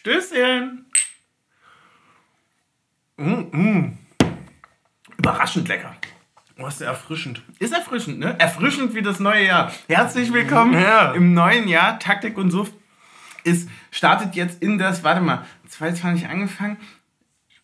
[0.00, 0.86] Stößchen.
[3.18, 3.98] Mm, mm.
[5.18, 5.94] Überraschend lecker.
[6.56, 7.42] Oh, ist erfrischend.
[7.58, 8.34] Ist erfrischend, ne?
[8.40, 9.70] Erfrischend wie das neue Jahr.
[9.88, 11.12] Herzlich willkommen Ja.
[11.12, 11.98] im neuen Jahr.
[11.98, 12.72] Taktik und Suft
[13.44, 16.78] ist, startet jetzt in das, warte mal, 22 angefangen,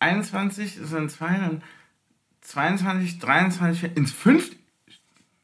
[0.00, 1.62] 21, das sind zwei, dann
[2.42, 4.56] 22, 23, ins fünfte,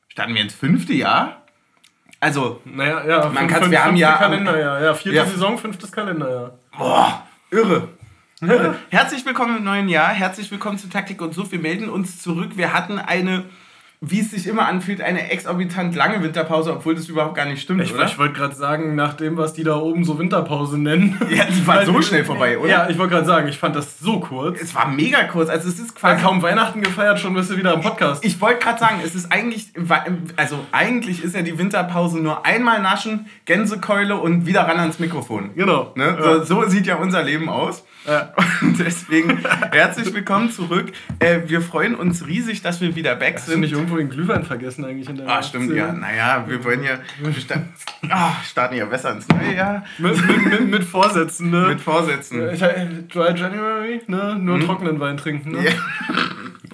[0.08, 1.41] starten wir ins fünfte Jahr?
[2.22, 4.80] Also, Naja, ja, Man kann's- wir haben ja- Kalenderjahr.
[4.80, 5.26] Ja, vierte Ja.
[5.26, 6.52] Saison, fünftes Kalenderjahr.
[6.78, 7.88] Boah, irre.
[8.90, 10.10] Herzlich willkommen im neuen Jahr.
[10.10, 11.50] Herzlich willkommen zu Taktik und Suff.
[11.50, 12.50] Wir melden uns zurück.
[12.54, 13.42] Wir hatten eine,
[14.04, 17.82] wie es sich immer anfühlt, eine exorbitant lange Winterpause, obwohl das überhaupt gar nicht stimmt,
[17.84, 18.04] Ich, oder?
[18.04, 21.16] ich wollte gerade sagen, nach dem, was die da oben so Winterpause nennen.
[21.30, 22.68] Ja, die war so schnell vorbei, oder?
[22.68, 24.60] Ja, ich wollte gerade sagen, ich fand das so kurz.
[24.60, 25.48] Es war mega kurz.
[25.48, 26.20] Also es ist quasi.
[26.20, 28.24] kaum Weihnachten gefeiert, schon bist du wieder im Podcast.
[28.24, 29.68] Ich wollte gerade sagen, es ist eigentlich,
[30.36, 35.50] also eigentlich ist ja die Winterpause nur einmal naschen, Gänsekeule und wieder ran ans Mikrofon.
[35.54, 35.92] genau.
[35.94, 36.16] Ne?
[36.18, 36.44] Ja.
[36.44, 37.84] So, so sieht ja unser Leben aus.
[38.06, 38.32] Ja.
[38.62, 39.38] Und deswegen
[39.70, 40.90] herzlich willkommen zurück.
[41.20, 43.60] Äh, wir freuen uns riesig, dass wir wieder back sind.
[43.60, 45.78] nicht irgendwo den Glühwein vergessen eigentlich in der Ah, stimmt, Szene?
[45.78, 45.92] ja.
[45.92, 46.98] Naja, wir wollen ja.
[47.20, 47.32] Wir
[48.10, 49.84] ah, starten ja besser ins neue Jahr.
[49.98, 51.68] Mit, mit, mit, mit Vorsätzen, ne?
[51.68, 52.38] Mit Vorsätzen.
[53.08, 54.36] Dry January, ne?
[54.38, 55.58] Nur trockenen Wein trinken, ne?
[55.58, 55.64] Hm?
[55.66, 55.72] Ja.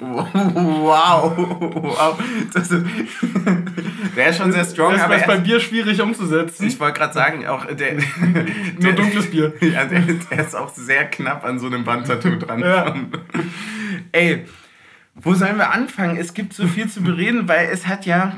[0.00, 2.18] Wow, wow.
[2.54, 6.66] Das ist schon sehr strong, Das aber ist bei er, Bier schwierig umzusetzen.
[6.66, 7.94] ich wollte gerade sagen, auch der,
[8.80, 9.52] Nur dunkles Bier.
[9.60, 12.60] ja, der, der ist auch sehr knapp an so einem Bandtattoo dran.
[12.60, 12.94] Ja.
[14.12, 14.46] Ey,
[15.20, 16.16] wo sollen wir anfangen?
[16.16, 18.36] Es gibt so viel zu bereden, weil es hat ja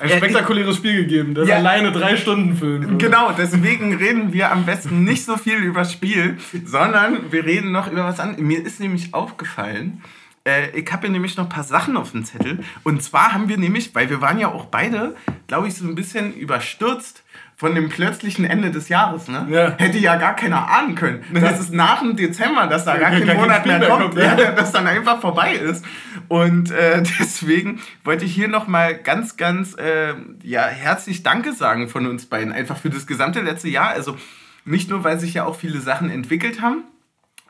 [0.00, 1.56] Ein spektakuläres Spiel gegeben, das Ja.
[1.56, 2.98] alleine drei Stunden füllen.
[2.98, 7.90] Genau, deswegen reden wir am besten nicht so viel über Spiel, sondern wir reden noch
[7.90, 8.40] über was anderes.
[8.42, 10.02] Mir ist nämlich aufgefallen,
[10.46, 12.58] äh, ich habe hier nämlich noch ein paar Sachen auf dem Zettel.
[12.82, 15.16] Und zwar haben wir nämlich, weil wir waren ja auch beide,
[15.46, 17.23] glaube ich, so ein bisschen überstürzt
[17.64, 19.26] von dem plötzlichen Ende des Jahres.
[19.26, 19.46] Ne?
[19.48, 19.74] Ja.
[19.78, 21.24] Hätte ja gar keiner ahnen können.
[21.32, 24.18] Das ist nach dem Dezember, dass da gar kein kein Monat mehr mehr kommt, kommt,
[24.18, 24.38] ja.
[24.38, 25.82] ja, dass dann einfach vorbei ist.
[26.28, 32.06] Und äh, deswegen wollte ich hier nochmal ganz, ganz äh, ja, herzlich Danke sagen von
[32.06, 33.88] uns beiden, einfach für das gesamte letzte Jahr.
[33.88, 34.18] Also
[34.66, 36.84] nicht nur, weil sich ja auch viele Sachen entwickelt haben,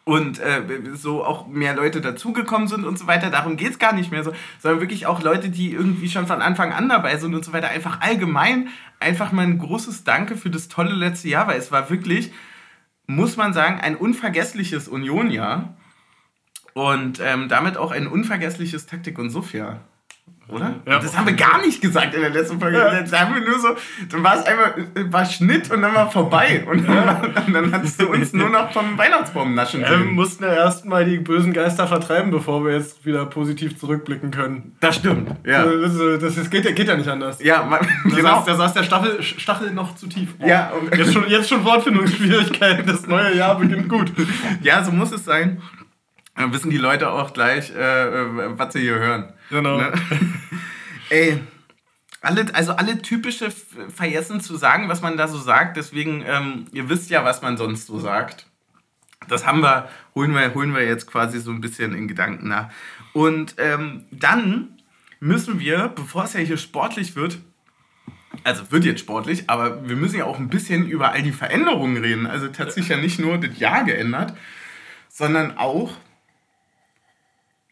[0.05, 3.31] und äh, so auch mehr Leute dazugekommen sind und so weiter.
[3.31, 6.43] Darum geht es gar nicht mehr so, sondern wirklich auch Leute, die irgendwie schon von
[6.43, 7.69] Anfang an dabei sind und so weiter.
[7.69, 8.69] Einfach allgemein
[9.05, 12.33] einfach mal ein großes Danke für das tolle letzte Jahr, weil es war wirklich,
[13.07, 15.77] muss man sagen, ein unvergessliches Union-Jahr
[16.73, 19.81] und ähm, damit auch ein unvergessliches Taktik- und Suff-Jahr.
[20.47, 20.75] Oder?
[20.87, 20.99] Ja.
[20.99, 22.77] Das haben wir gar nicht gesagt in der letzten Folge.
[23.11, 23.69] Da haben wir nur so,
[24.11, 26.63] dann war es einmal, äh, war Schnitt und dann war vorbei.
[26.71, 30.45] Und dann, und dann hattest du uns nur noch vom Weihnachtsbaum naschen Ja, wir mussten
[30.45, 34.77] ja erstmal die bösen Geister vertreiben, bevor wir jetzt wieder positiv zurückblicken können.
[34.81, 35.31] Das stimmt.
[35.47, 35.65] Ja.
[35.65, 37.43] Das, ist- das, das geht, ja- geht ja nicht anders.
[37.43, 38.35] Ja, man, Da, genau.
[38.37, 40.35] saß, da saß der Stachel, Stachel noch zu tief.
[40.45, 42.85] Ja, und- jetzt, schon, jetzt schon Wortfindungsschwierigkeiten.
[42.87, 44.13] Das neue Jahr beginnt gut.
[44.61, 45.63] ja, so muss es sein.
[46.37, 49.33] Dann wissen die Leute auch gleich, äh, äh, was sie hier hören.
[49.51, 49.79] Genau.
[49.79, 49.93] Ne?
[51.11, 51.41] Ey,
[52.21, 55.77] alle, also alle typische vergessen zu sagen, was man da so sagt.
[55.77, 58.47] Deswegen, ähm, ihr wisst ja, was man sonst so sagt.
[59.29, 62.71] Das haben wir, holen wir, holen wir jetzt quasi so ein bisschen in Gedanken nach.
[63.13, 64.79] Und ähm, dann
[65.21, 67.39] müssen wir, bevor es ja hier sportlich wird,
[68.43, 71.97] also wird jetzt sportlich, aber wir müssen ja auch ein bisschen über all die Veränderungen
[71.97, 72.27] reden.
[72.27, 74.37] Also sich ja nicht nur das Jahr geändert,
[75.09, 75.93] sondern auch,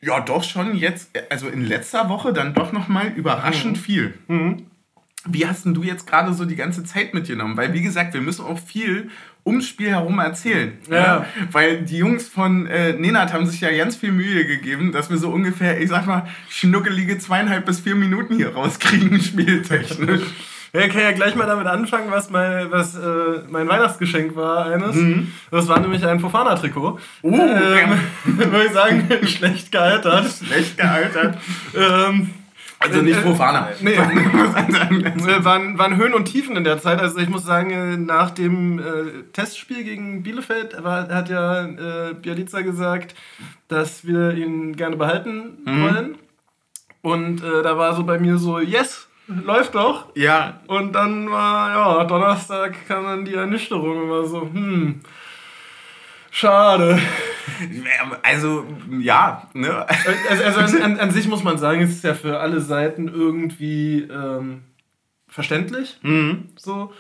[0.05, 4.15] ja doch schon jetzt, also in letzter Woche dann doch nochmal überraschend viel.
[5.25, 7.57] Wie hast denn du jetzt gerade so die ganze Zeit mitgenommen?
[7.57, 9.11] Weil, wie gesagt, wir müssen auch viel
[9.47, 10.79] ums Spiel herum erzählen.
[10.91, 11.27] Ja.
[11.51, 15.19] Weil die Jungs von äh, Nenad haben sich ja ganz viel Mühe gegeben, dass wir
[15.19, 20.23] so ungefähr, ich sag mal, schnuckelige zweieinhalb bis vier Minuten hier rauskriegen, spieltechnisch.
[20.75, 24.67] Ja, ich kann ja gleich mal damit anfangen, was mein, was, äh, mein Weihnachtsgeschenk war
[24.67, 24.97] eines.
[25.51, 26.99] Das war nämlich ein Fofana-Trikot.
[27.23, 30.27] Uh, ähm, würde ich sagen, schlecht gealtert.
[30.33, 31.37] Schlecht gealtert.
[31.77, 32.31] Ähm,
[32.79, 33.69] Also nicht Äh, Profaner.
[33.81, 33.97] nee.
[34.33, 35.05] Muss man sagen.
[35.29, 37.01] äh, waren, waren Höhen und Tiefen in der Zeit.
[37.01, 38.83] Also ich muss sagen, äh, nach dem äh,
[39.35, 43.15] Testspiel gegen Bielefeld war, hat ja äh, Bialica gesagt,
[43.69, 46.17] dass wir ihn gerne behalten wollen.
[47.03, 50.07] Und äh, da war so bei mir so, yes, läuft doch.
[50.15, 55.01] Ja, Und dann war, ja, Donnerstag kam dann die Ernüchterung immer so, hm,
[56.31, 56.99] schade.
[58.23, 58.67] also
[59.01, 59.87] ja, ne?
[60.29, 64.03] Also, also an, an sich muss man sagen, es ist ja für alle Seiten irgendwie
[64.03, 64.63] ähm,
[65.29, 66.49] verständlich, Mhm.
[66.57, 66.93] so,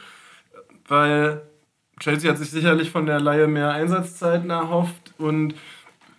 [0.88, 1.42] weil
[2.00, 5.54] Chelsea hat sich sicherlich von der Laie mehr Einsatzzeiten erhofft und,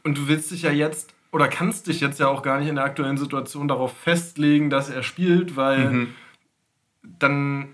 [0.03, 2.75] und du willst dich ja jetzt oder kannst dich jetzt ja auch gar nicht in
[2.75, 6.07] der aktuellen Situation darauf festlegen, dass er spielt, weil Mhm.
[7.19, 7.67] dann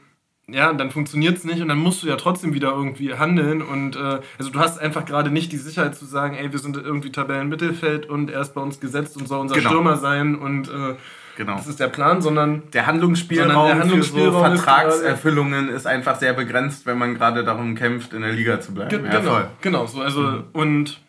[0.52, 3.62] ja, dann funktioniert es nicht und dann musst du ja trotzdem wieder irgendwie handeln.
[3.62, 6.76] Und äh, also du hast einfach gerade nicht die Sicherheit zu sagen, ey, wir sind
[6.76, 9.70] irgendwie Tabellenmittelfeld und er ist bei uns gesetzt und soll unser Genau.
[9.70, 10.96] Stürmer sein und äh,
[11.38, 11.56] Genau.
[11.56, 15.86] das ist der Plan, sondern Der Handlungsspielraum, Sondern der Handlungsspielraum für so ist Vertragserfüllungen ist,
[15.86, 18.90] einfach sehr begrenzt, wenn man gerade darum kämpft, in der Liga zu bleiben.
[18.90, 19.48] Ge Ja, genau, voll.
[19.62, 20.02] genau so.
[20.02, 21.00] Also und,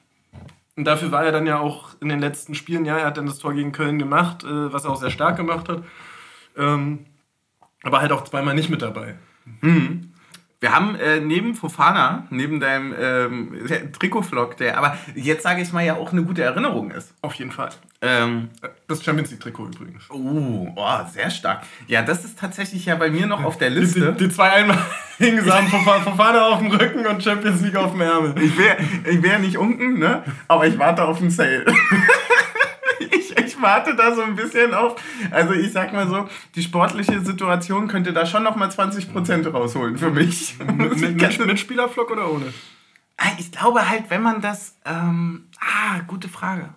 [0.77, 3.27] und dafür war er dann ja auch in den letzten Spielen, ja, er hat dann
[3.27, 5.83] das Tor gegen Köln gemacht, äh, was er auch sehr stark gemacht hat.
[6.57, 7.07] Ähm,
[7.83, 9.17] aber halt auch zweimal nicht mit dabei.
[10.63, 15.83] Wir haben äh, neben Fofana, neben deinem ähm, Trikotvlog, der aber jetzt sage ich mal
[15.85, 17.15] ja auch eine gute Erinnerung ist.
[17.23, 17.71] Auf jeden Fall.
[18.03, 18.51] Ähm,
[18.87, 20.05] Das Champions League Trikot übrigens.
[20.11, 21.63] oh, oh, sehr stark.
[21.87, 24.13] Ja, das ist tatsächlich ja bei mir noch auf der Die, Liste.
[24.13, 28.03] die, die zwei einmaligen Sachen von Fofana auf dem Rücken und Champions League auf dem
[28.03, 28.35] Ärmel.
[28.43, 28.77] Ich wäre
[29.11, 30.23] ich wär nicht unten, ne?
[30.47, 31.65] aber ich warte auf den Sale.
[33.61, 34.97] ich, warte da so ein bisschen auf.
[35.31, 40.11] Also ich sag mal so, die sportliche Situation könnte da schon nochmal 20% rausholen für
[40.11, 40.57] mich.
[40.67, 42.53] Mit, mit, mit, mit Spielerflock oder ohne?
[43.17, 44.77] Ah, Ich glaube halt, wenn man das...
[44.85, 46.71] Ähm, ah, gute Frage.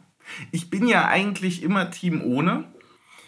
[0.51, 2.65] Ich bin ja eigentlich immer Team ohne.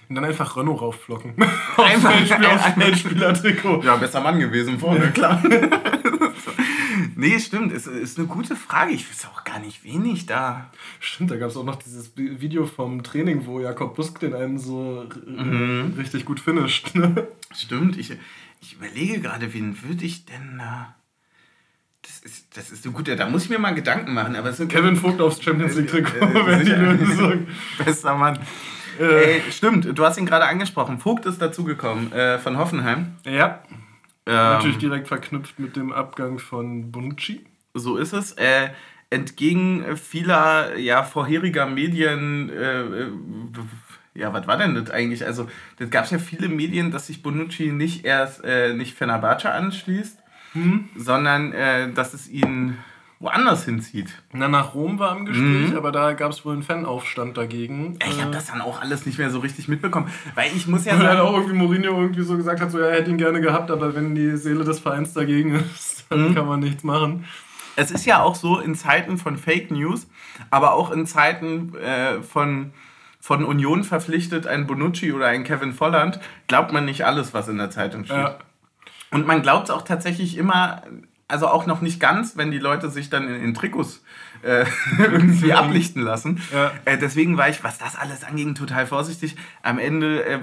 [0.07, 1.33] Und dann einfach Renault raufflocken.
[1.77, 3.81] Einfach- auf Feldspieler-Trikot.
[3.83, 5.41] Ja, besser Mann gewesen vorne, klar.
[7.15, 7.71] nee, stimmt.
[7.73, 8.91] Es ist eine gute Frage.
[8.91, 10.69] Ich weiß auch gar nicht, wen ich da...
[10.99, 14.57] Stimmt, da gab es auch noch dieses Video vom Training, wo Jakob Busk den einen
[14.59, 15.93] so äh, Mhm.
[15.97, 16.95] richtig gut finisht.
[16.95, 17.27] ne?
[17.55, 18.13] Stimmt, ich,
[18.61, 20.95] ich überlege gerade, wen würde ich denn da.
[22.03, 24.57] Das ist, das ist eine gute, da muss ich mir mal Gedanken machen, aber es
[24.57, 26.71] sind Kevin Vogt aufs Champions League Trikot, Äh, wenn die.
[26.71, 27.47] Lösung.
[27.83, 28.37] Bester Mann.
[28.99, 30.99] Äh, Ey, stimmt, du hast ihn gerade angesprochen.
[30.99, 33.15] Vogt ist dazugekommen äh, von Hoffenheim.
[33.25, 33.61] ja,
[34.27, 37.45] Ähm, natürlich direkt verknüpft mit dem Abgang von Bonucci.
[37.73, 38.31] So ist es.
[38.33, 38.69] Äh,
[39.09, 43.07] entgegen vieler ja, vorheriger Medien, äh, äh,
[44.15, 45.25] ja, was war denn das eigentlich?
[45.25, 49.51] Also, das gab es ja viele Medien, dass sich Bonucci nicht erst äh, nicht Fenerbahce
[49.51, 50.19] anschließt,
[50.53, 50.87] Hm?
[50.95, 51.51] sondern
[51.95, 52.77] dass es ihn
[53.19, 54.09] woanders hinzieht.
[54.33, 55.77] Na, nach Rom war im Gespräch, Mhm.
[55.77, 57.97] aber da gab es wohl einen Fanaufstand dagegen.
[58.05, 60.85] Ich habe Äh, das dann auch alles nicht mehr so richtig mitbekommen, weil ich muss
[60.85, 63.09] ja Weil dann sagen, auch irgendwie Mourinho irgendwie so gesagt hat, so, ja, er hätte
[63.11, 66.35] ihn gerne gehabt, aber wenn die Seele des Vereins dagegen ist, dann Mhm.
[66.35, 67.25] kann man nichts machen.
[67.77, 70.07] es ist ja auch so in Zeiten von Fake News,
[70.49, 72.71] aber auch in Zeiten äh, von,
[73.19, 77.57] von Union verpflichtet ein Bonucci oder ein Kevin Volland, glaubt man nicht alles, was in
[77.57, 78.17] der Zeitung steht.
[78.17, 78.37] Ja.
[79.11, 80.83] Und man glaubt es auch tatsächlich immer,
[81.27, 84.03] also auch noch nicht ganz, wenn die Leute sich dann in, in Trikots
[84.43, 84.65] äh,
[84.99, 86.41] irgendwie ablichten lassen.
[86.53, 86.71] Ja.
[86.85, 89.35] Äh, deswegen war ich, was das alles anging, total vorsichtig.
[89.63, 90.39] Am Ende äh,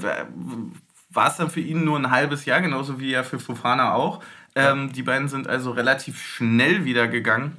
[1.10, 4.22] war es dann für ihn nur ein halbes Jahr, genauso wie ja für Fofana auch.
[4.54, 7.56] Ähm, Die beiden sind also relativ schnell wieder gegangen.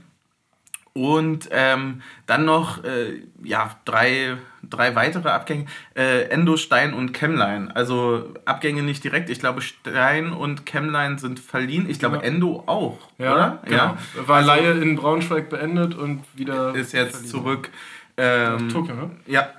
[0.96, 5.66] Und ähm, dann noch äh, ja, drei, drei weitere Abgänge.
[5.96, 7.76] Äh, Endo, Stein und Chemline.
[7.76, 9.32] Also Abgänge nicht direkt.
[9.32, 11.90] Ich glaube, Stein und Chemline sind verliehen.
[11.90, 12.28] Ich glaube, Genau.
[12.28, 13.00] Endo auch.
[13.18, 13.60] Ja, oder?
[13.66, 13.98] genau.
[14.28, 16.76] War Laie in Braunschweig beendet und wieder.
[16.76, 17.32] Ist jetzt verliehen.
[17.32, 17.70] zurück.
[18.16, 19.10] Ähm, Tokio, ne?
[19.26, 19.50] Ja.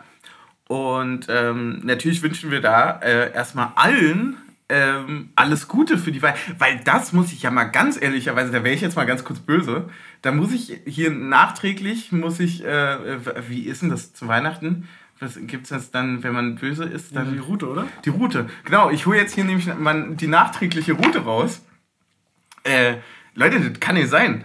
[0.69, 4.37] Und ähm, natürlich wünschen wir da äh, erstmal allen
[4.69, 6.34] ähm, alles Gute für die Wahl.
[6.58, 9.40] Weil das muss ich ja mal ganz ehrlicherweise, da wäre ich jetzt mal ganz kurz
[9.40, 9.88] böse,
[10.22, 12.99] da muss ich hier nachträglich, muss ich, äh,
[13.49, 14.88] wie ist denn das zu Weihnachten?
[15.20, 17.14] Was gibt es das dann, wenn man böse ist?
[17.14, 17.87] Dann Die Route, oder?
[18.05, 18.49] die Route.
[18.64, 21.62] Genau, ich hole jetzt hier nämlich mal die nachträgliche Route raus.
[22.64, 22.96] Äh,
[23.34, 24.44] Leute, das kann nicht sein.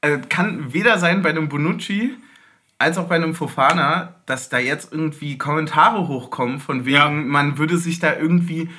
[0.00, 2.14] Also, das kann weder sein bei einem Bonucci
[2.78, 7.08] als auch bei einem Fofana, dass da jetzt irgendwie Kommentare hochkommen, von wegen, Ja.
[7.10, 8.70] man würde sich da irgendwie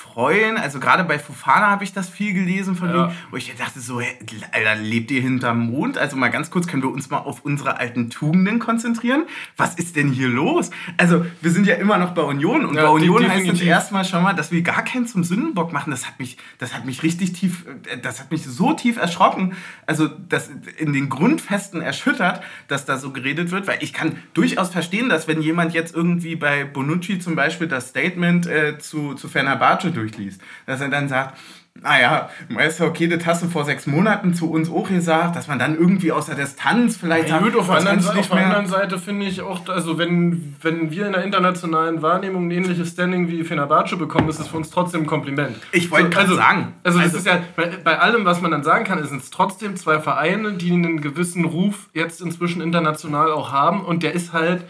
[0.00, 0.56] freuen.
[0.56, 3.08] Also gerade bei Fofana habe ich das viel gelesen, von Ja.
[3.08, 5.98] wegen, wo ich dachte so, Alter, lebt ihr hinterm Mond?
[5.98, 9.24] Also mal ganz kurz, können wir uns mal auf unsere alten Tugenden konzentrieren?
[9.58, 10.70] Was ist denn hier los?
[10.96, 13.44] Also wir sind ja immer noch bei Union und Ja, bei Union de- heißt es
[13.44, 13.68] definitiv.
[13.68, 15.90] erstmal schon mal, dass wir gar keinen zum Sündenbock machen.
[15.90, 19.54] Das hat mich, das hat mich richtig tief, äh, das hat mich so tief erschrocken,
[19.86, 24.70] also das in den Grundfesten erschüttert, dass da so geredet wird, weil ich kann durchaus
[24.70, 29.28] verstehen, dass wenn jemand jetzt irgendwie bei Bonucci zum Beispiel das Statement äh, zu, zu
[29.28, 31.38] Fenerbahce durchliest, dass er dann sagt,
[31.82, 35.58] naja, Meister, okay, das hast du vor sechs Monaten zu uns auch gesagt, dass man
[35.58, 38.44] dann irgendwie aus der Distanz vielleicht Ja, gut, auf der das anderen, du auf der
[38.44, 42.90] anderen Seite finde ich auch, also wenn, wenn wir in der internationalen Wahrnehmung ein ähnliches
[42.90, 45.56] Standing wie Fenerbahce bekommen, ist es für uns trotzdem ein Kompliment.
[45.72, 46.74] Ich wollte gerade also, sagen.
[46.82, 49.76] Also, das Also- ist ja, bei, allem, was man dann sagen kann, sind es trotzdem
[49.76, 54.64] zwei Vereine, die einen gewissen Ruf jetzt inzwischen international auch haben und der ist halt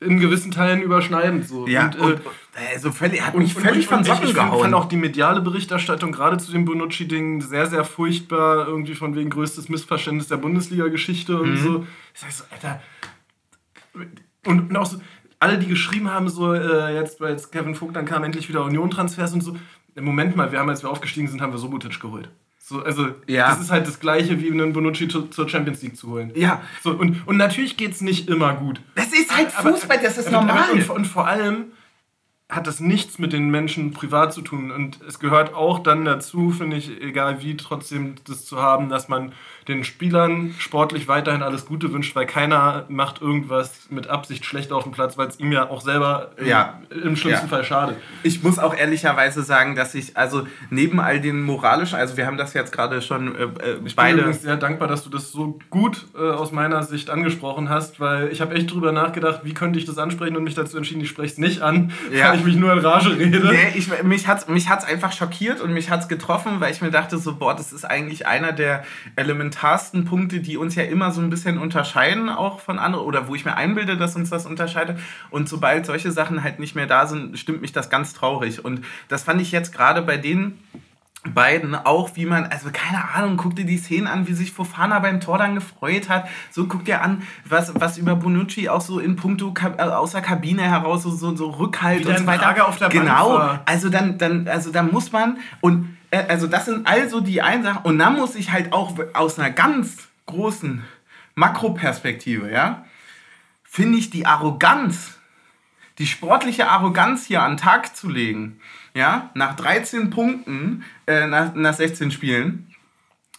[0.00, 1.66] in gewissen Teilen überschneidend so.
[1.68, 2.20] Ja, und, äh, und,
[2.72, 4.60] also völlig, hat mich völlig von und Socken ich, ich gehauen.
[4.60, 8.66] fand auch die mediale Berichterstattung gerade zu dem Bonucci-Ding sehr, sehr furchtbar.
[8.68, 11.40] Irgendwie von wegen größtes Missverständnis der Bundesliga-Geschichte Mhm.
[11.40, 11.86] und so.
[12.14, 12.80] Ich sag so, Alter.
[14.44, 15.00] Und, und auch so,
[15.38, 18.64] alle, die geschrieben haben, so, äh, jetzt, weil jetzt Kevin Vogt dann kam, endlich wieder
[18.64, 19.56] Union-Transfers und so.
[19.98, 22.28] Moment mal, wir haben, als wir aufgestiegen sind, haben wir Sobotic geholt.
[22.58, 23.48] So, also, ja.
[23.48, 26.30] das ist halt das Gleiche, wie einen Bonucci zur Champions League zu holen.
[26.36, 26.62] Ja.
[26.84, 28.80] So, und, und natürlich geht es nicht immer gut.
[28.94, 30.70] Das ist halt Fußball, aber, das ist normal.
[30.72, 31.72] Und, und vor allem
[32.50, 34.70] hat das nichts mit den Menschen privat zu tun.
[34.70, 39.08] Und es gehört auch dann dazu, finde ich, egal wie, trotzdem das zu haben, dass
[39.08, 39.32] man
[39.68, 44.84] den Spielern sportlich weiterhin alles Gute wünscht, weil keiner macht irgendwas mit Absicht schlecht auf
[44.84, 46.80] dem Platz, weil es ihm ja auch selber ja.
[46.90, 47.50] im, im schlimmsten ja.
[47.50, 47.96] Fall schadet.
[48.22, 52.36] Ich muss auch ehrlicherweise sagen, dass ich, also neben all den moralischen, also wir haben
[52.36, 54.18] das jetzt gerade schon äh, äh ich beide...
[54.18, 58.00] Ich bin sehr dankbar, dass du das so gut äh, aus meiner Sicht angesprochen hast,
[58.00, 61.00] weil ich habe echt drüber nachgedacht, wie könnte ich das ansprechen und mich dazu entschieden,
[61.00, 62.30] ich spreche es nicht an, ja.
[62.30, 63.40] weil ich mich nur in Rage rede.
[63.40, 66.72] Nee, ich, mich hat es mich hat's einfach schockiert und mich hat es getroffen, weil
[66.72, 68.84] ich mir dachte so, boah, das ist eigentlich einer der
[69.50, 73.28] elementaren elementarsten Punkte, die uns ja immer so ein bisschen unterscheiden, auch von anderen, oder
[73.28, 74.98] wo ich mir einbilde, dass uns das unterscheidet.
[75.30, 78.64] Und sobald solche Sachen halt nicht mehr da sind, stimmt mich das ganz traurig.
[78.64, 80.58] Und das fand ich jetzt gerade bei denen
[81.34, 85.00] beiden auch, wie man, also keine Ahnung, guck dir die Szenen an, wie sich Fofana
[85.00, 86.26] beim Tor dann gefreut hat.
[86.50, 90.22] So guck dir an, was, was über Bonucci auch so in puncto äh, aus der
[90.22, 92.66] Kabine heraus so, so, so Rückhalt Wieder und so weiter.
[92.66, 96.86] Auf der genau, Bank also dann, dann, also dann muss man und also das sind
[96.86, 97.84] also die einen Sachen.
[97.84, 100.84] Und dann muss ich halt auch aus einer ganz großen
[101.34, 102.84] Makroperspektive, ja,
[103.64, 105.18] finde ich die Arroganz,
[105.98, 108.60] die sportliche Arroganz hier an den Tag zu legen,
[108.94, 112.69] ja, nach 13 Punkten, äh, nach, nach 16 Spielen,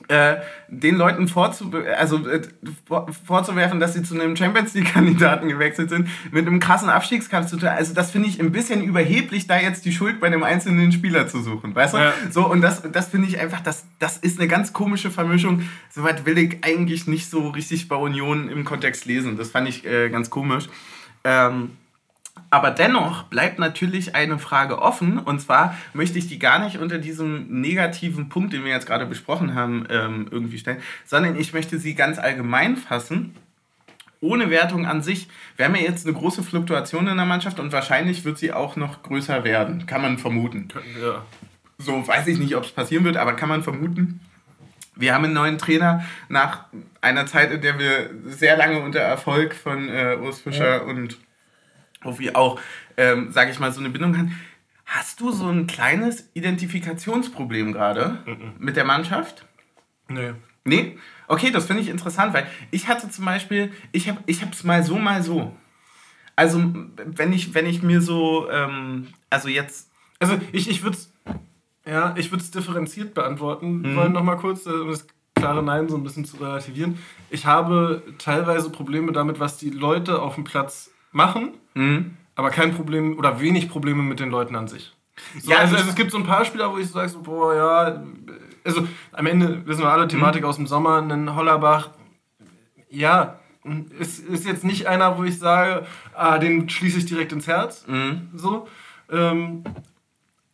[0.08, 2.41] äh, den Leuten vorzu also, äh,
[3.25, 7.70] vorzuwerfen, dass sie zu einem Champions League-Kandidaten gewechselt sind, mit einem krassen Abstiegskampf zu tun.
[7.70, 11.27] Also das finde ich ein bisschen überheblich, da jetzt die Schuld bei einem einzelnen Spieler
[11.27, 11.98] zu suchen, weißt du?
[11.98, 12.13] Ja.
[12.29, 15.63] So, und das, das finde ich einfach, das, das ist eine ganz komische Vermischung.
[15.89, 19.38] Soweit will ich eigentlich nicht so richtig bei Union im Kontext lesen.
[19.38, 20.67] Das fand ich äh, ganz komisch.
[21.24, 21.72] Ähm,
[22.50, 26.97] aber dennoch bleibt natürlich eine Frage offen und zwar möchte ich die gar nicht unter
[26.97, 31.79] diesem negativen Punkt, den wir jetzt gerade besprochen haben, ähm, irgendwie stellen, sondern ich möchte
[31.79, 33.35] sie ganz allgemein fassen,
[34.19, 35.29] ohne Wertung an sich.
[35.55, 38.75] Wir haben ja jetzt eine große Fluktuation in der Mannschaft und wahrscheinlich wird sie auch
[38.75, 40.67] noch größer werden, kann man vermuten.
[41.01, 41.23] Ja.
[41.77, 44.19] So weiß ich nicht, ob es passieren wird, aber kann man vermuten.
[44.95, 46.65] Wir haben einen neuen Trainer nach
[47.00, 50.81] einer Zeit, in der wir sehr lange unter Erfolg von äh, Urs Fischer ja.
[50.81, 51.17] und
[52.01, 52.60] wo wir auch,
[52.98, 54.39] ähm, sage ich mal, so eine Bindung haben.
[54.86, 58.20] Hast du so ein kleines Identifikationsproblem gerade
[58.60, 59.46] mit der Mannschaft?
[60.10, 60.34] Nee.
[60.63, 60.98] Nee?
[61.27, 64.98] Okay, das finde ich interessant, weil ich hatte zum Beispiel, ich habe es mal so,
[64.98, 65.55] mal so.
[66.36, 66.74] Also,
[67.05, 69.89] wenn ich, wenn ich mir so, ähm, also jetzt.
[70.20, 71.13] Also, ich, ich würde es
[71.86, 73.96] ja, differenziert beantworten mhm.
[73.96, 76.98] wollen, nochmal kurz, um das klare Nein so ein bisschen zu relativieren.
[77.29, 82.18] Ich habe teilweise Probleme damit, was die Leute auf dem Platz machen, mhm.
[82.36, 84.94] aber kein Problem oder wenig Probleme mit den Leuten an sich.
[85.39, 87.22] So, ja, also, also, es gibt so ein paar Spieler, wo ich so sage, so,
[87.22, 88.03] boah, ja,
[88.63, 90.48] also am Ende wissen wir alle Thematik mhm.
[90.48, 91.89] aus dem Sommer, einen Hollerbach,
[92.89, 93.39] ja,
[94.00, 97.86] ist, ist jetzt nicht einer, wo ich sage, ah, den schließe ich direkt ins Herz,
[97.88, 98.30] mhm.
[98.34, 98.68] so,
[99.12, 99.63] ähm,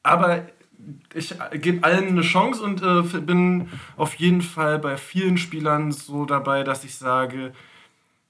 [0.03, 0.43] aber
[1.13, 6.25] ich gebe allen eine Chance und äh, bin auf jeden Fall bei vielen Spielern so
[6.25, 7.53] dabei, dass ich sage,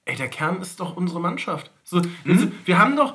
[0.04, 1.70] ey, der Kern ist doch unsere Mannschaft.
[1.88, 2.32] So, mhm.
[2.32, 3.14] also, wir haben doch,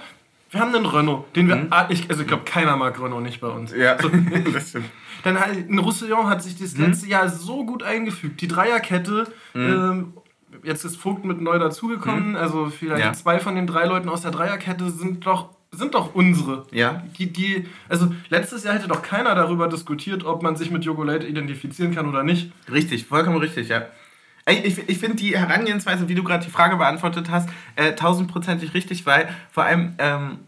[0.49, 1.69] wir haben einen Renault, den wir, mhm.
[1.89, 3.71] ich, also ich glaube, keiner mag Renault nicht bei uns.
[3.71, 4.09] Ja, so,
[4.53, 4.89] das stimmt.
[5.23, 6.85] Dann halt, ein Roussillon hat sich das mhm.
[6.85, 8.41] letzte Jahr so gut eingefügt.
[8.41, 9.61] Die Dreierkette, mhm.
[9.61, 10.13] ähm,
[10.63, 12.35] jetzt ist Vogt mit neu dazugekommen, mhm.
[12.35, 13.13] also vielleicht ja.
[13.13, 16.67] zwei von den drei Leuten aus der Dreierkette sind doch sind doch unsere.
[16.69, 17.01] Ja.
[17.17, 21.03] Die, die, also letztes Jahr hätte doch keiner darüber diskutiert, ob man sich mit Jogo
[21.03, 22.51] Late identifizieren kann oder nicht.
[22.71, 23.87] Richtig, vollkommen richtig, ja.
[24.45, 29.05] Ich, ich finde die Herangehensweise, wie du gerade die Frage beantwortet hast, äh, tausendprozentig richtig,
[29.05, 30.39] weil vor allem ähm,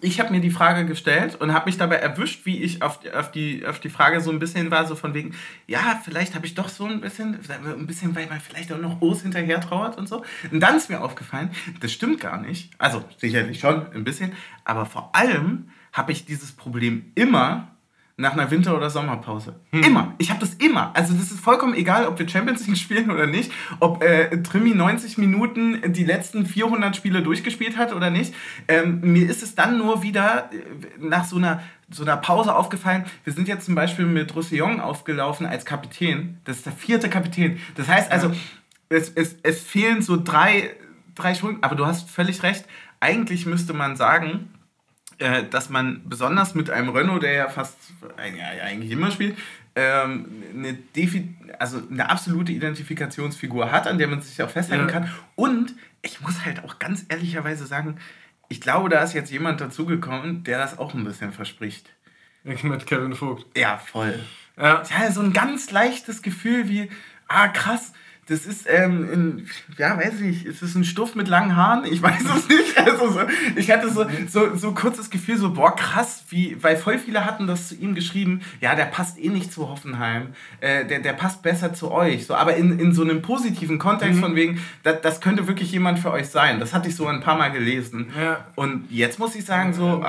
[0.00, 3.30] ich habe mir die Frage gestellt und habe mich dabei erwischt, wie ich auf auf,
[3.30, 5.34] die, auf die Frage so ein bisschen war, so von wegen,
[5.66, 9.00] ja, vielleicht habe ich doch so ein bisschen, ein bisschen, weil man vielleicht auch noch
[9.00, 10.24] O's hinterher trauert und so.
[10.50, 12.72] Und dann ist mir aufgefallen, das stimmt gar nicht.
[12.78, 14.32] Also sicherlich schon ein bisschen,
[14.64, 17.75] aber vor allem habe ich dieses Problem immer
[18.18, 19.56] nach einer Winter- oder Sommerpause.
[19.72, 19.82] Hm.
[19.82, 20.14] Immer.
[20.16, 20.90] Ich habe das immer.
[20.94, 24.74] Also das ist vollkommen egal, ob wir Champions League spielen oder nicht, ob äh, Trimi
[24.74, 28.34] 90 Minuten die letzten 400 Spiele durchgespielt hat oder nicht.
[28.68, 30.56] Ähm, mir ist es dann nur wieder äh,
[30.98, 35.44] nach so einer, so einer Pause aufgefallen, wir sind jetzt zum Beispiel mit Roussillon aufgelaufen
[35.44, 36.38] als Kapitän.
[36.44, 37.60] Das ist der vierte Kapitän.
[37.74, 38.34] Das heißt also, ja.
[38.88, 40.70] es, es, es fehlen so drei,
[41.14, 42.64] drei Schwung, aber du hast völlig recht.
[42.98, 44.48] Eigentlich müsste man sagen,
[45.18, 47.76] äh, dass man besonders mit einem Renault, der ja fast
[48.18, 49.36] ja, eigentlich immer spielt,
[49.74, 54.92] ähm, eine, Defi also eine absolute Identifikationsfigur hat, an der man sich auch festhalten ja.
[54.92, 55.10] kann.
[55.34, 57.98] Und ich muss halt auch ganz ehrlicherweise sagen,
[58.48, 61.90] ich glaube, da ist jetzt jemand dazugekommen, der das auch ein bisschen verspricht.
[62.44, 63.44] Mit Kevin Vogt.
[63.56, 64.20] Ja, voll.
[64.56, 64.82] Ja.
[64.82, 66.90] ja, so ein ganz leichtes Gefühl wie,
[67.28, 67.92] ah krass,
[68.28, 69.46] das ist, ähm, in,
[69.78, 71.84] ja, weiß ich, ist es ein Stuff mit langen Haaren?
[71.84, 72.76] Ich weiß es nicht.
[72.76, 73.20] Also so,
[73.54, 77.46] ich hatte so, so, so kurzes Gefühl, so, boah, krass, wie, weil voll viele hatten
[77.46, 81.42] das zu ihm geschrieben, ja, der passt eh nicht zu Hoffenheim, äh, der, der passt
[81.42, 82.26] besser zu euch.
[82.26, 84.22] So, aber in, in so einem positiven Kontext mhm.
[84.22, 86.58] von wegen, das, das könnte wirklich jemand für euch sein.
[86.58, 88.08] Das hatte ich so ein paar Mal gelesen.
[88.20, 88.46] Ja.
[88.56, 90.04] Und jetzt muss ich sagen, so,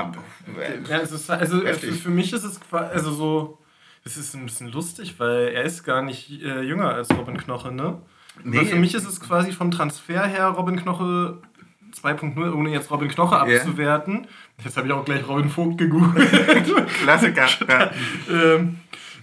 [0.90, 3.60] ja, es ist, also für mich ist es also so,
[4.04, 7.72] es ist ein bisschen lustig, weil er ist gar nicht äh, jünger als Robin Knoche,
[7.72, 8.02] ne?
[8.44, 8.66] Nee.
[8.66, 11.40] für mich ist es quasi vom Transfer her Robin Knoche
[12.02, 13.62] 2.0, ohne jetzt Robin Knoche yeah.
[13.62, 14.28] abzuwerten.
[14.64, 16.30] Jetzt habe ich auch gleich Robin Vogt gegoogelt.
[17.04, 17.48] Klassiker.
[17.68, 17.92] ja.
[18.30, 18.78] ähm,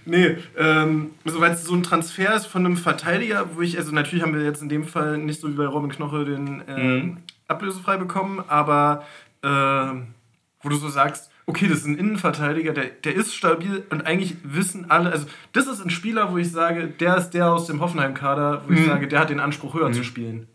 [0.05, 3.91] nee, ähm, also weil es so ein Transfer ist von einem Verteidiger, wo ich, also
[3.91, 6.95] natürlich haben wir jetzt in dem Fall nicht so wie bei Robin Knoche den ähm,
[6.95, 7.17] mhm.
[7.47, 9.05] ablösefrei bekommen, aber
[9.41, 14.05] äh, wo du so sagst, okay, das ist ein Innenverteidiger, der, der ist stabil und
[14.05, 17.67] eigentlich wissen alle, also das ist ein Spieler, wo ich sage, der ist der aus
[17.67, 18.77] dem Hoffenheim-Kader, wo mhm.
[18.77, 19.93] ich sage, der hat den Anspruch, höher mhm.
[19.93, 20.47] zu spielen.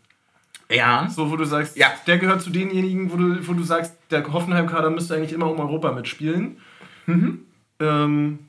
[0.69, 1.07] Ja.
[1.09, 1.87] So, wo du sagst, ja.
[2.07, 5.59] der gehört zu denjenigen, wo du, wo du sagst, der Hoffenheim-Kader müsste eigentlich immer um
[5.59, 6.57] Europa mitspielen.
[7.05, 7.45] Mhm.
[7.79, 8.39] Ähm,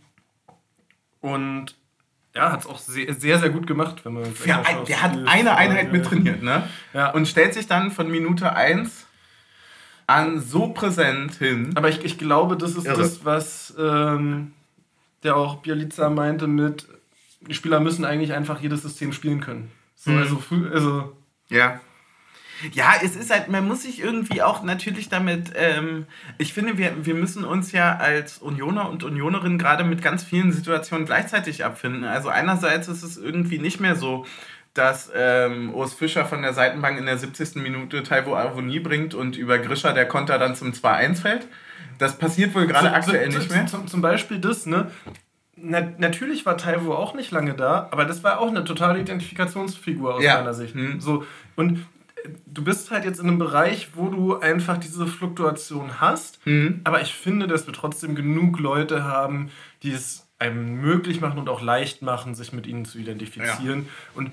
[1.21, 1.77] und
[2.35, 4.25] ja, hat es auch sehr, sehr, sehr gut gemacht, wenn man.
[4.47, 6.69] Ja, der hat eine Einheit mit trainiert, ne?
[6.95, 7.11] Ja.
[7.11, 9.07] Und stellt sich dann von Minute 1
[10.13, 11.73] an so präsent hin.
[11.75, 12.99] Aber ich, ich glaube, das ist Irre.
[12.99, 14.53] das, was ähm,
[15.23, 16.87] der auch Bialica meinte mit,
[17.41, 19.71] die Spieler müssen eigentlich einfach jedes System spielen können.
[19.95, 20.19] So, mhm.
[20.19, 20.43] also,
[20.73, 21.17] also.
[21.49, 21.81] Ja.
[22.73, 26.07] Ja, es ist halt, man muss sich irgendwie auch natürlich damit, ähm,
[26.39, 30.53] ich finde, wir, wir müssen uns ja als Unioner und Unionerinnen gerade mit ganz vielen
[30.53, 32.05] Situationen gleichzeitig abfinden.
[32.05, 34.27] Also einerseits ist es irgendwie nicht mehr so,
[34.75, 37.57] dass ähm, Urs Fischer von der Seitenbank in der 70.
[37.57, 41.47] Minute Taiwo Avonie bringt und über Grischer der Konter dann zum 2-1 fällt.
[41.99, 43.67] Das passiert wohl gerade aktuell nicht mehr.
[43.67, 44.91] Zum, zum Beispiel das, ne?
[45.57, 50.15] Na, natürlich war Taiwo auch nicht lange da, aber das war auch eine totale Identifikationsfigur
[50.15, 50.39] aus ja.
[50.39, 50.75] meiner Sicht.
[50.75, 51.01] Mhm.
[51.01, 51.25] So,
[51.55, 51.79] und
[52.25, 56.81] äh, du bist halt jetzt in einem Bereich, wo du einfach diese Fluktuation hast, mhm.
[56.85, 59.51] aber ich finde, dass wir trotzdem genug Leute haben,
[59.83, 63.83] die es einem möglich machen und auch leicht machen, sich mit ihnen zu identifizieren.
[63.83, 63.91] Ja.
[64.15, 64.33] Und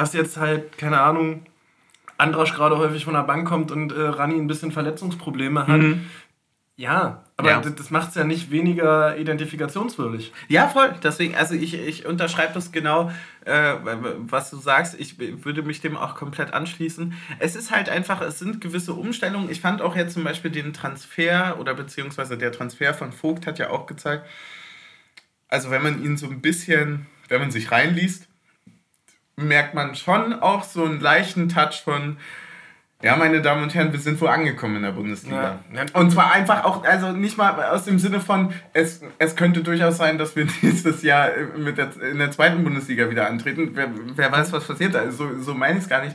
[0.00, 1.42] dass jetzt halt, keine Ahnung,
[2.16, 5.76] Andrasch gerade häufig von der Bank kommt und äh, Rani ein bisschen Verletzungsprobleme hat.
[5.76, 6.06] Mhm.
[6.76, 7.60] Ja, aber ja.
[7.60, 10.32] das macht es ja nicht weniger identifikationswürdig.
[10.48, 10.94] Ja, voll.
[11.02, 13.10] Deswegen, also ich, ich unterschreibe das genau,
[13.44, 13.74] äh,
[14.20, 14.98] was du sagst.
[14.98, 17.12] Ich würde mich dem auch komplett anschließen.
[17.38, 19.50] Es ist halt einfach, es sind gewisse Umstellungen.
[19.50, 23.58] Ich fand auch jetzt zum Beispiel den Transfer oder beziehungsweise der Transfer von Vogt hat
[23.58, 24.26] ja auch gezeigt,
[25.48, 28.29] also wenn man ihn so ein bisschen, wenn man sich reinliest,
[29.40, 32.16] merkt man schon auch so einen leichten Touch von,
[33.02, 35.60] ja, meine Damen und Herren, wir sind wohl angekommen in der Bundesliga.
[35.74, 35.84] Ja.
[35.94, 39.96] Und zwar einfach auch, also nicht mal aus dem Sinne von, es, es könnte durchaus
[39.96, 43.70] sein, dass wir nächstes Jahr mit der, in der zweiten Bundesliga wieder antreten.
[43.72, 44.94] Wer, wer weiß, was passiert.
[44.94, 46.14] Also so, so meine ich es gar nicht.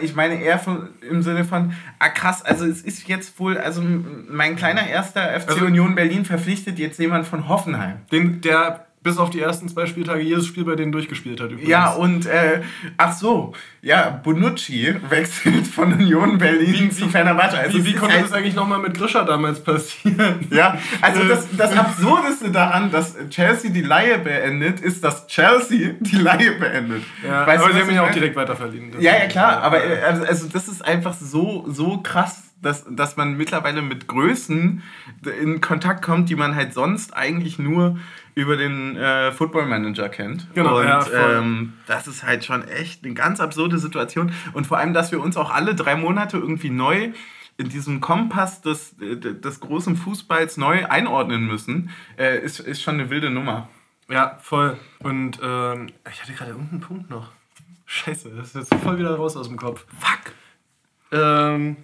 [0.00, 3.82] Ich meine eher von, im Sinne von, ah krass, also es ist jetzt wohl, also
[3.82, 7.98] mein kleiner erster FC also, Union Berlin verpflichtet jetzt jemand von Hoffenheim.
[8.10, 11.50] Den, der bis auf die ersten zwei Spieltage jedes Spiel bei denen durchgespielt hat.
[11.50, 11.68] Übrigens.
[11.68, 12.62] Ja, und äh,
[12.96, 17.58] ach so, ja, Bonucci wechselt von Union Berlin wie, zu Fenerbahce.
[17.58, 20.46] Also wie, wie konnte halt das eigentlich nochmal mit Grischer damals passieren?
[20.50, 26.16] Ja, also das, das Absurdeste daran, dass Chelsea die Laie beendet, ist, dass Chelsea die
[26.16, 27.02] Laie beendet.
[27.26, 28.92] Ja, weißt aber du, sie haben ihn ja auch direkt weiterverliehen.
[29.00, 33.16] Ja, ja, klar, aber äh, also, also das ist einfach so, so krass dass, dass
[33.16, 34.82] man mittlerweile mit Größen
[35.42, 37.98] in Kontakt kommt, die man halt sonst eigentlich nur
[38.34, 40.46] über den äh, Football Manager kennt.
[40.54, 40.78] Genau.
[40.78, 44.32] Und ja, ähm, das ist halt schon echt eine ganz absurde Situation.
[44.52, 47.12] Und vor allem, dass wir uns auch alle drei Monate irgendwie neu
[47.58, 53.10] in diesem Kompass des, des großen Fußballs neu einordnen müssen, äh, ist, ist schon eine
[53.10, 53.68] wilde Nummer.
[54.08, 54.78] Ja, voll.
[55.00, 57.30] Und ähm, ich hatte gerade irgendeinen Punkt noch.
[57.86, 59.84] Scheiße, das ist jetzt voll wieder raus aus dem Kopf.
[59.98, 60.32] Fuck!
[61.12, 61.76] Ähm,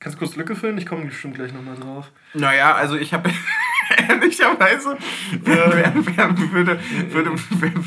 [0.00, 0.78] kannst du kurz Lücke füllen?
[0.78, 2.10] Ich komme bestimmt gleich nochmal drauf.
[2.32, 3.30] Naja, also ich habe
[4.08, 4.96] ehrlicherweise
[5.40, 6.78] wäre wär, würde,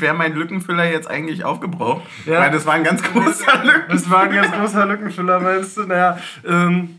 [0.00, 2.02] wär mein Lückenfüller jetzt eigentlich aufgebraucht.
[2.26, 2.40] Ja.
[2.40, 3.88] Weil das war ein ganz großer Lückenfüller.
[3.88, 5.82] Das war ein ganz großer Lückenfüller, meinst du?
[5.84, 6.98] Naja, ähm,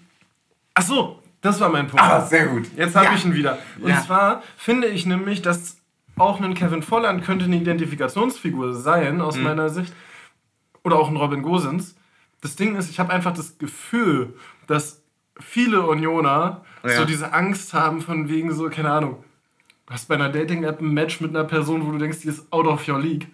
[0.73, 2.03] ach so, das war mein Punkt.
[2.03, 2.67] Ah, sehr gut.
[2.75, 3.13] Jetzt habe ja.
[3.15, 3.57] ich ihn wieder.
[3.79, 4.01] Und ja.
[4.01, 5.77] zwar finde ich nämlich, dass
[6.17, 9.43] auch ein Kevin Volland könnte eine Identifikationsfigur sein, aus mhm.
[9.43, 9.93] meiner Sicht.
[10.83, 11.95] Oder auch ein Robin Gosens.
[12.41, 14.33] Das Ding ist, ich habe einfach das Gefühl,
[14.67, 14.98] dass
[15.39, 16.91] viele Unioner ja.
[16.97, 19.23] so diese Angst haben von wegen so, keine Ahnung,
[19.87, 22.51] du hast bei einer Dating-App ein Match mit einer Person, wo du denkst, die ist
[22.51, 23.27] out of your league.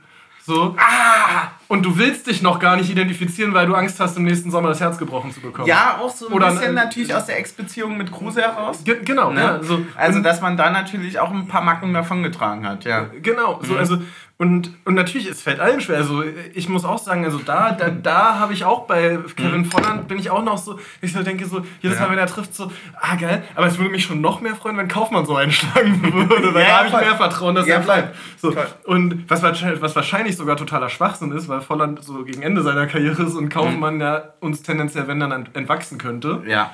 [0.45, 0.75] So.
[0.77, 4.51] Ah, und du willst dich noch gar nicht identifizieren, weil du Angst hast, im nächsten
[4.51, 5.67] Sommer das Herz gebrochen zu bekommen.
[5.67, 8.83] Ja, auch so ein Oder, bisschen äh, natürlich aus der Ex-Beziehung mit Kruse heraus.
[8.83, 9.41] Ge genau, Ne?
[9.41, 9.63] ja.
[9.63, 13.07] So, also, und- dass man da natürlich auch ein paar Macken davongetragen hat, ja.
[13.23, 13.97] Genau, so, also
[14.37, 15.95] und, und natürlich, es fällt allen schwer.
[15.97, 16.21] Also
[16.53, 20.19] ich muss auch sagen, also da, da, da habe ich auch bei Kevin Volland, bin
[20.19, 21.99] ich auch noch so, ich so denke so, jedes.
[22.01, 22.69] Mal, wenn er trifft, so,
[22.99, 26.53] ah geil, aber es würde mich schon noch mehr freuen, wenn Kaufmann so einschlagen würde,
[26.53, 28.15] weil Ja, da habe ich mehr Vertrauen, dass Ja, er bleibt.
[28.37, 28.67] So, Voll.
[28.83, 32.87] und was wahrscheinlich, was wahrscheinlich sogar totaler Schwachsinn ist, weil Volland so gegen Ende seiner
[32.87, 36.43] Karriere ist und Kaufmann ja uns tendenziell, wenn dann, ent- entwachsen könnte.
[36.45, 36.71] Ja.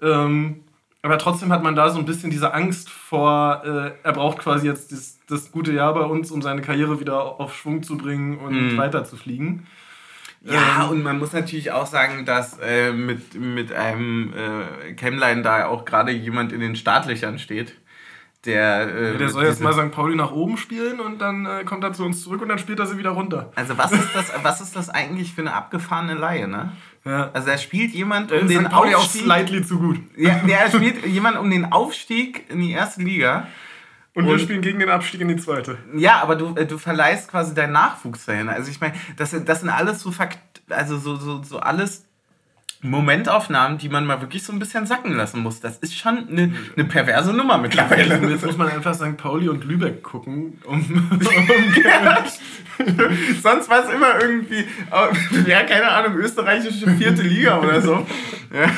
[0.00, 0.64] Ähm,
[1.02, 4.66] aber trotzdem hat man da so ein bisschen diese Angst vor, äh, er braucht quasi
[4.66, 8.38] jetzt das, das gute Jahr bei uns, um seine Karriere wieder auf Schwung zu bringen
[8.38, 8.76] und Mhm.
[8.78, 9.66] weiter zu fliegen.
[10.44, 15.42] Ja, Ähm, und man muss natürlich auch sagen, dass äh, mit, mit einem äh, Chemline
[15.42, 17.76] da auch gerade jemand in den Startlöchern steht.
[18.44, 19.92] Der, äh, Der soll jetzt mal St.
[19.92, 22.80] Pauli nach oben spielen und dann äh, kommt er zu uns zurück und dann spielt
[22.80, 23.52] er sie wieder runter.
[23.54, 26.72] Also was ist das, was ist das eigentlich für eine abgefahrene Laie, ne?
[27.04, 27.30] Ja.
[27.32, 28.70] Also da spielt jemand Äh, um den St.
[28.70, 29.22] Pauli auch Aufstieg.
[29.22, 29.98] slightly zu gut.
[30.16, 33.48] Ja, der spielt jemand um den Aufstieg in die erste Liga.
[34.14, 35.78] Und, wir Und- spielen gegen den Abstieg in die zweite.
[35.96, 38.48] Ja, aber du, äh, du verleihst quasi deinen Nachwuchs dahin.
[38.48, 40.38] Also ich meine, das, das sind alles so Fakt,
[40.68, 42.04] also so, so, so alles
[42.84, 45.60] Momentaufnahmen, die man mal wirklich so ein bisschen sacken lassen muss.
[45.60, 48.18] Das ist schon eine, eine perverse Nummer mittlerweile.
[48.28, 49.16] Jetzt muss man einfach St.
[49.16, 50.80] Pauli und Lübeck gucken, um,
[53.42, 54.64] Sonst war es immer irgendwie,
[55.46, 58.06] ja, keine Ahnung, österreichische vierte Liga oder so.
[58.52, 58.70] Ja.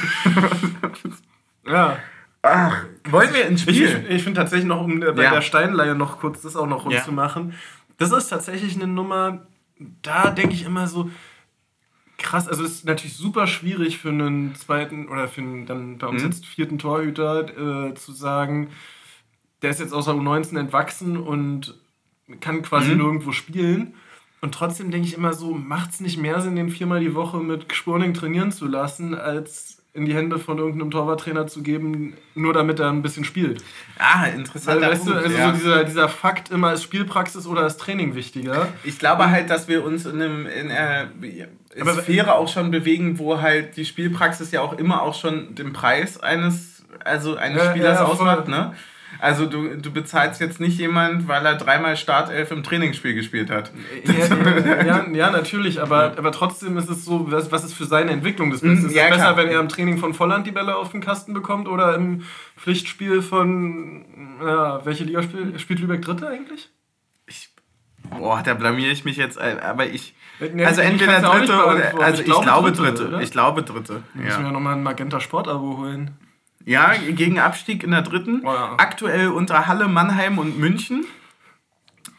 [1.72, 1.98] ja.
[2.42, 4.04] Ach, wollen wir ins Ich, Spiel?
[4.09, 5.30] ich finde tatsächlich noch, um bei Ja.
[5.33, 7.02] der Steinleihe noch kurz das auch noch rund Ja.
[7.02, 7.54] zu machen,
[7.96, 9.46] das ist tatsächlich eine Nummer,
[10.02, 11.11] da denke ich immer so,
[12.18, 16.07] krass, also es ist natürlich super schwierig für einen zweiten oder für einen dann bei
[16.07, 16.28] uns Mhm.
[16.28, 18.70] jetzt vierten Torhüter äh, zu sagen,
[19.62, 21.74] der ist jetzt außer U19 entwachsen und
[22.40, 22.96] kann quasi Mhm.
[22.98, 23.94] nirgendwo spielen.
[24.40, 27.38] Und trotzdem denke ich immer so, macht es nicht mehr Sinn, den viermal die Woche
[27.38, 32.52] mit Sporning trainieren zu lassen, als in die Hände von irgendeinem Torwarttrainer zu geben, nur
[32.52, 33.62] damit er ein bisschen spielt.
[33.96, 35.46] Ah, Weil, interessanter weißt du, Punkt, also ja.
[35.52, 38.68] so dieser, dieser Fakt immer, ist Spielpraxis oder ist Training wichtiger?
[38.82, 41.08] Ich glaube halt, dass wir uns in, einem, in einer
[41.80, 45.72] Aber- Sphäre auch schon bewegen, wo halt die Spielpraxis ja auch immer auch schon den
[45.72, 48.48] Preis eines, also eines Ja, Spielers ja, ausmacht.
[48.48, 48.74] Ne?
[49.18, 53.72] Also du, du bezahlst jetzt nicht jemand, weil er dreimal Startelf im Trainingsspiel gespielt hat.
[54.05, 58.11] Ja, ja, ja, natürlich, aber, aber trotzdem ist es so, was, was ist für seine
[58.11, 58.81] Entwicklung das Beste?
[58.83, 59.37] Mhm, Ist ja, es besser, klar.
[59.37, 62.22] wenn er im Training von Volland die Bälle auf den Kasten bekommt oder im
[62.57, 64.05] Pflichtspiel von,
[64.44, 66.70] ja, welche Liga spielt, spielt Lübeck Dritte eigentlich?
[67.27, 67.50] Ich,
[68.11, 70.14] boah, da blamier ich mich jetzt, äh, aber ich.
[70.57, 72.05] Ja, Also ich entweder ja dritte oder.
[72.05, 73.22] Also Ich glaube dritte, dritte.
[73.22, 74.03] Ich glaube dritte.
[74.14, 74.53] Müssen wir Ja.
[74.53, 76.11] nochmal ein Magenta Sport-Abo holen.
[76.64, 78.42] Ja, gegen Abstieg in der dritten.
[78.44, 78.74] Oh ja.
[78.79, 81.05] Aktuell unter Halle, Mannheim und München.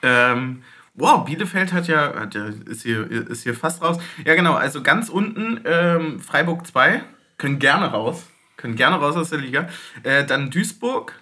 [0.01, 3.97] Ähm, wow, Bielefeld hat ja, hat ja ist, hier, ist hier fast raus.
[4.23, 7.03] Ja, genau, also ganz unten ähm, Freiburg 2,
[7.37, 8.27] können gerne raus.
[8.57, 9.67] Können gerne raus aus der Liga.
[10.03, 11.13] Äh, dann Duisburg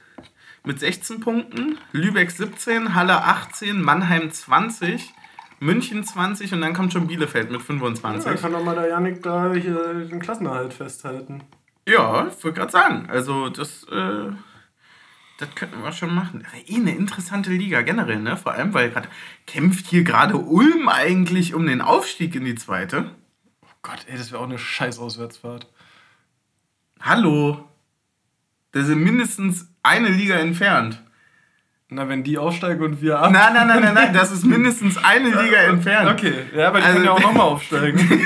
[0.65, 5.13] mit 16 Punkten, Lübeck 17, Halle 18, Mannheim 20,
[5.59, 8.39] München 20 und dann kommt schon Bielefeld mit 25.
[8.39, 11.43] kann doch mal der Janik da hier den Klassenerhalt festhalten.
[11.87, 13.09] Ja, ich wollte gerade sagen.
[13.09, 14.31] Also, das, äh,
[15.37, 16.45] das könnten wir schon machen.
[16.67, 18.37] Eh eine interessante Liga generell, ne?
[18.37, 19.09] Vor allem, weil gerade
[19.45, 23.11] kämpft hier gerade Ulm eigentlich um den Aufstieg in die zweite.
[23.61, 25.67] Oh Gott, ey, das wäre auch eine scheiß Auswärtsfahrt.
[27.01, 27.69] Hallo.
[28.71, 31.03] Da sind mindestens eine Liga entfernt.
[31.93, 33.31] Na, wenn die aufsteigen und wir ab.
[33.31, 36.09] Nein, nein, nein, nein, nein, das ist mindestens eine Liga entfernt.
[36.09, 37.99] Okay, ja, aber die Also- können ja auch nochmal aufsteigen.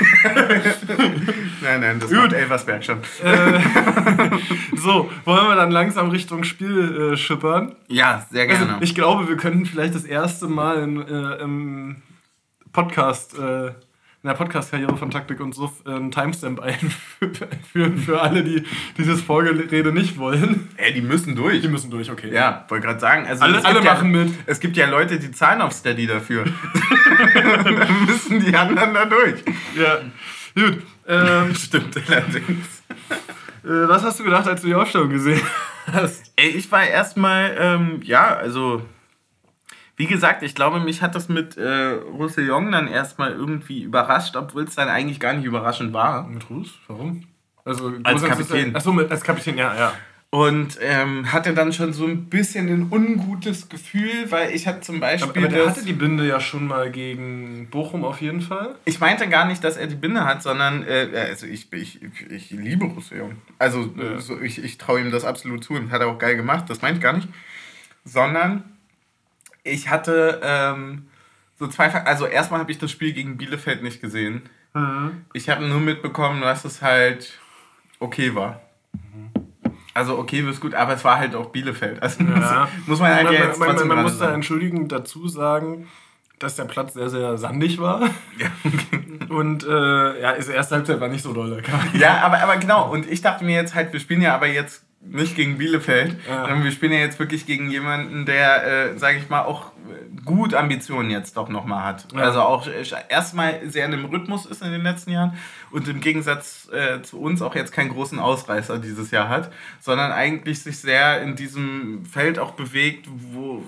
[1.60, 2.98] Nein, nein, das macht Elversberg schon.
[3.22, 3.60] äh,
[4.76, 7.74] so, wollen wir dann langsam Richtung Spiel äh, schippern?
[7.88, 8.78] Ja, sehr Also, gerne.
[8.82, 11.96] ich glaube, wir könnten vielleicht das erste Mal in, äh, im
[12.72, 13.72] Podcast, äh,
[14.22, 16.60] in der Podcast-Karriere von Taktik und so äh, einen Timestamp
[17.20, 18.64] einführen für alle, die
[18.96, 20.68] dieses Vorgerede nicht wollen.
[20.76, 21.60] Ey, die müssen durch.
[21.60, 22.32] Die müssen durch, okay.
[22.34, 23.26] Ja, wollte gerade sagen.
[23.28, 24.32] Also Alle- alle ja, machen mit.
[24.46, 26.44] Es gibt ja Leute, die zahlen auf Steady dafür.
[27.34, 29.42] Dann müssen die anderen da durch.
[29.76, 29.98] ja.
[30.54, 30.82] Gut.
[31.06, 32.82] Ähm, Stimmt allerdings.
[33.62, 35.40] äh, was hast du gedacht, als du die Aufstellung gesehen
[35.92, 36.32] hast?
[36.36, 38.82] Ey, ich war erstmal, ähm, ja, also,
[39.98, 41.68] wie gesagt, ich glaube, mich hat das mit äh,
[42.16, 46.26] Roussillon dann erstmal irgendwie überrascht, obwohl es dann eigentlich gar nicht überraschend war.
[46.26, 46.68] Mit Ruß?
[46.86, 47.24] Warum?
[47.66, 48.74] Also, Als ja- Kapitän.
[48.74, 49.92] Achso, als Kapitän, ja, ja.
[50.30, 54.96] Und ähm, hatte dann schon so ein bisschen ein ungutes Gefühl, weil ich hatte zum
[54.96, 55.42] Aber, Beispiel.
[55.44, 58.74] aber der das- hatte die Binde ja schon mal gegen Bochum auf jeden Fall.
[58.84, 62.50] Ich meinte gar nicht, dass er die Binde hat, sondern äh, also ich, ich, ich
[62.50, 63.36] liebe Roussillon.
[63.58, 64.18] Also Ja.
[64.20, 66.82] so, ich, ich traue ihm das absolut zu und hat er auch geil gemacht, das
[66.82, 67.28] meinte ich gar nicht.
[68.04, 68.64] Sondern
[69.68, 71.08] ich hatte ähm,
[71.58, 72.08] so zwei Fakten.
[72.08, 74.42] Also erstmal habe ich das Spiel gegen Bielefeld nicht gesehen.
[74.74, 75.24] Mhm.
[75.32, 77.38] Ich habe nur mitbekommen, dass es halt
[78.00, 78.60] okay war.
[79.94, 82.00] Also okay, ist gut, aber es war halt auch Bielefeld.
[82.02, 82.68] Also Ja.
[82.86, 85.88] muss, man halt man, ja man, jetzt man, man dran muss da entschuldigend dazu sagen,
[86.38, 88.08] dass der Platz sehr, sehr sandig war.
[88.38, 88.48] Ja.
[89.28, 91.62] Und äh, ja, die erste Halbzeit war nicht so doll.
[91.94, 92.90] ja aber, aber genau.
[92.90, 96.40] Und ich dachte mir jetzt halt, wir spielen ja aber jetzt nicht gegen Bielefeld, Ja.
[96.42, 100.20] sondern wir spielen ja jetzt wirklich gegen jemanden, der, äh, sage ich mal, auch äh,
[100.24, 102.06] gut Ambitionen jetzt doch nochmal hat.
[102.12, 102.20] Ja.
[102.22, 105.34] Also auch äh, erstmal sehr in dem Rhythmus ist in den letzten Jahren
[105.70, 110.10] und im Gegensatz äh, zu uns auch jetzt keinen großen Ausreißer dieses Jahr hat, sondern
[110.12, 113.62] eigentlich sich sehr in diesem Feld auch bewegt, wo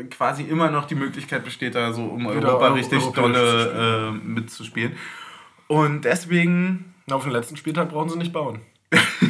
[0.00, 4.26] äh, quasi immer noch die Möglichkeit besteht, da so um Europa eu- richtig dolle äh,
[4.26, 4.96] mitzuspielen.
[5.68, 8.60] Und deswegen Auf den letzten Spieltag brauchen sie nicht bauen.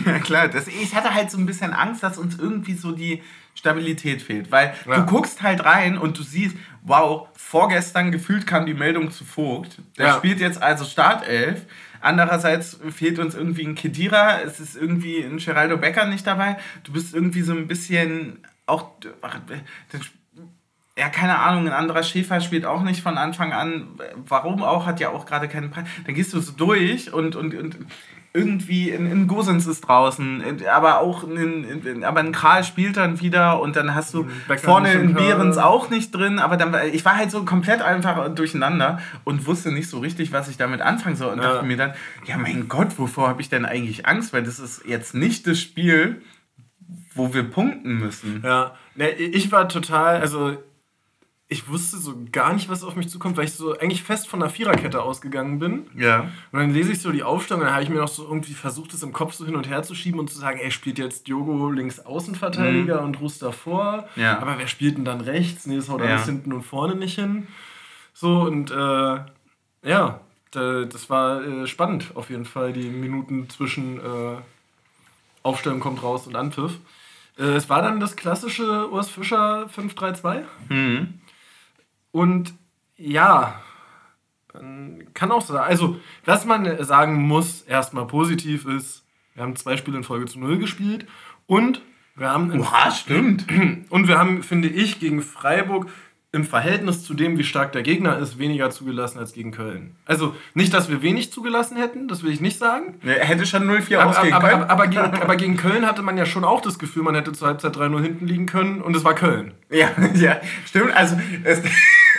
[0.06, 3.22] Ja klar, das, ich hatte halt so ein bisschen Angst, dass uns irgendwie so die
[3.54, 4.50] Stabilität fehlt.
[4.50, 4.96] Weil Ja.
[5.00, 9.78] du guckst halt rein und du siehst, wow, vorgestern gefühlt kam die Meldung zu Vogt.
[9.98, 10.16] Der Ja.
[10.16, 11.66] spielt jetzt also Startelf.
[12.00, 16.56] Andererseits fehlt uns irgendwie ein Kedira, es ist irgendwie ein Geraldo Becker nicht dabei.
[16.82, 18.90] Du bist irgendwie so ein bisschen auch.
[19.20, 19.38] ach,
[20.98, 23.98] Ja, keine Ahnung, ein anderer Schäfer spielt auch nicht von Anfang an.
[24.26, 24.84] Warum auch?
[24.84, 25.86] Hat ja auch gerade keinen Preis.
[26.04, 27.76] Dann gehst du so durch und, und, und
[28.34, 32.96] irgendwie in, in Gosens ist draußen, in- aber auch in, in, aber ein Kral spielt
[32.96, 36.74] dann wieder und dann hast du Becker vorne in Behrens auch nicht drin, aber dann
[36.92, 40.80] ich war halt so komplett einfach durcheinander und wusste nicht so richtig, was ich damit
[40.80, 41.52] anfangen soll und Ja.
[41.54, 41.92] dachte mir dann,
[42.24, 45.60] ja mein Gott, wovor habe ich denn eigentlich Angst, weil das ist jetzt nicht das
[45.60, 46.22] Spiel,
[47.14, 48.40] wo wir punkten müssen.
[48.44, 50.56] Ja, ne, ich war total, also
[51.52, 54.40] ich wusste so gar nicht, was auf mich zukommt, weil ich so eigentlich fest von
[54.40, 55.86] der Viererkette ausgegangen bin.
[55.96, 56.22] Ja.
[56.50, 58.92] Und dann lese ich so die Aufstellung, dann habe ich mir noch so irgendwie versucht,
[58.92, 61.28] das im Kopf so hin und her zu schieben und zu sagen, ey, spielt jetzt
[61.28, 64.08] Diogo links Außenverteidiger und Rus davor.
[64.16, 64.22] Mhm.
[64.22, 64.38] Ja.
[64.40, 65.66] Aber wer spielt denn dann rechts?
[65.66, 66.06] Nee, das haut Ja.
[66.06, 67.46] alles hinten und vorne nicht hin.
[68.14, 69.20] So, und äh,
[69.84, 74.36] ja, da, das war äh, spannend auf jeden Fall, die Minuten zwischen äh,
[75.42, 76.78] Aufstellung kommt raus und Anpfiff.
[77.38, 80.42] Äh, es war dann das klassische Urs Fischer 5-3-2.
[80.68, 81.14] Mhm.
[82.12, 82.54] Und
[82.96, 83.60] ja,
[84.52, 89.96] kann auch sagen, also was man sagen muss, erstmal positiv ist, wir haben zwei Spiele
[89.96, 91.06] in Folge zu null gespielt
[91.46, 91.82] und
[92.14, 93.46] wir haben, Oha, stimmt.
[93.88, 95.88] und wir haben, finde ich, gegen Freiburg
[96.34, 99.96] im Verhältnis zu dem, wie stark der Gegner ist, weniger zugelassen als gegen Köln.
[100.06, 102.94] Also nicht, dass wir wenig zugelassen hätten, das will ich nicht sagen.
[103.02, 104.62] Ja, Hätte schon 0-4 Aber, ausgehen aber, können.
[104.62, 107.32] aber, aber, gegen, aber gegen Köln hatte man ja schon auch das Gefühl, man hätte
[107.32, 109.52] zur Halbzeit 3-0 hinten liegen können und es war Köln.
[109.70, 110.96] ja, ja, stimmt.
[110.96, 111.60] Also, es,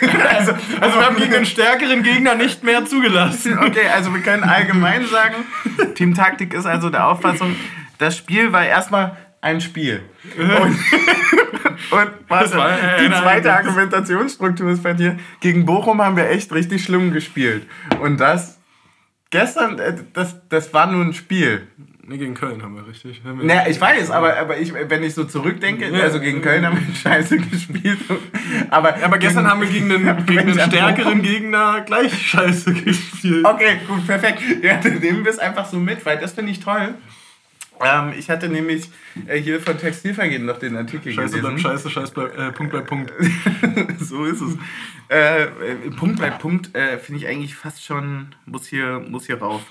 [0.00, 3.58] also, Also wir haben gegen einen stärkeren Gegner nicht mehr zugelassen.
[3.58, 5.34] Okay, also wir können allgemein sagen,
[5.96, 7.56] Teamtaktik ist also der Auffassung,
[7.98, 10.02] das Spiel war erstmal ein Spiel.
[10.38, 10.78] Und,
[11.90, 17.12] und äh, die zweite Argumentationsstruktur ist bei dir, gegen Bochum haben wir echt richtig schlimm
[17.12, 17.66] gespielt.
[18.00, 18.58] Und das
[19.30, 21.66] gestern, äh, das, das war nur ein Spiel.
[22.06, 23.22] Nee, gegen Köln haben wir richtig.
[23.24, 26.02] Haben wir Naja, ich weiß, aber, aber ich, wenn ich so zurückdenke, Ja.
[26.02, 27.98] also gegen Köln haben wir scheiße gespielt.
[28.70, 33.46] Aber, aber gestern haben wir gegen einen, gegen einen stärkeren Gegner gleich scheiße gespielt.
[33.46, 34.42] Okay, gut, perfekt.
[34.62, 36.94] Ja, dann nehmen wir es einfach so mit, weil das finde ich toll.
[37.80, 38.88] Ähm, ich hatte nämlich
[39.26, 41.58] äh, hier von Textilvergehen noch den Artikel Scheiße gelesen.
[41.58, 43.12] scheiße, scheiße bleibt, äh, Punkt bleibt Punkt.
[43.98, 44.56] so ist es.
[45.08, 45.48] Äh, äh,
[45.96, 49.62] Punkt bleibt Punkt äh, finde ich eigentlich fast schon, muss hier, muss hier rauf.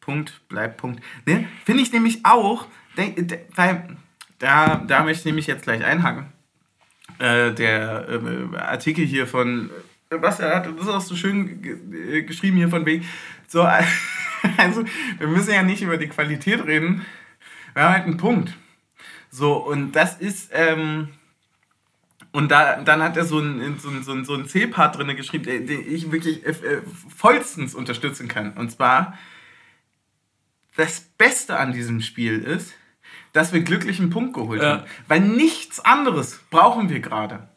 [0.00, 1.02] Punkt bleibt Punkt.
[1.26, 1.46] Ne?
[1.64, 3.96] Finde ich nämlich auch, denk, de, weil
[4.38, 6.26] da, da möchte ich nämlich jetzt gleich einhaken.
[7.18, 9.70] Äh, der äh, Artikel hier von,
[10.10, 13.04] was er hat, das ist auch so schön ge- geschrieben hier von wegen,
[13.46, 13.62] so,
[14.56, 14.84] also
[15.18, 17.04] wir müssen ja nicht über die Qualität reden,
[17.74, 18.56] wir haben halt einen Punkt.
[19.30, 21.08] So, und das ist, ähm,
[22.32, 25.16] und da, dann hat er so einen, so einen, so einen, so einen C-Part drin
[25.16, 26.82] geschrieben, den, den ich wirklich äh, äh,
[27.16, 28.52] vollstens unterstützen kann.
[28.54, 29.18] Und zwar,
[30.76, 32.72] das Beste an diesem Spiel ist,
[33.32, 34.68] dass wir glücklich einen Punkt geholt Ja.
[34.78, 34.84] haben.
[35.08, 37.48] Weil nichts anderes brauchen wir gerade.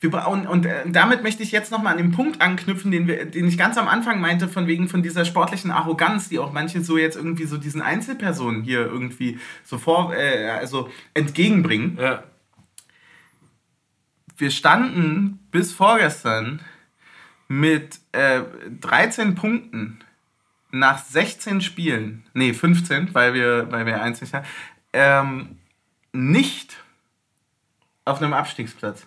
[0.00, 3.26] Wir bra- und, äh, damit möchte ich jetzt nochmal an den Punkt anknüpfen, den, wir,
[3.26, 6.82] den ich ganz am Anfang meinte, von wegen von dieser sportlichen Arroganz, die auch manche
[6.82, 12.24] so jetzt irgendwie so diesen Einzelpersonen hier irgendwie so vor, äh, also entgegenbringen Ja.
[14.38, 16.60] wir standen bis vorgestern
[17.48, 18.40] mit äh,
[18.80, 19.98] 13 Punkten
[20.70, 24.46] nach 16 Spielen, nee, 15, weil wir, weil wir nicht haben,
[24.92, 25.58] ähm,
[26.12, 26.82] nicht
[28.04, 29.06] auf einem Abstiegsplatz.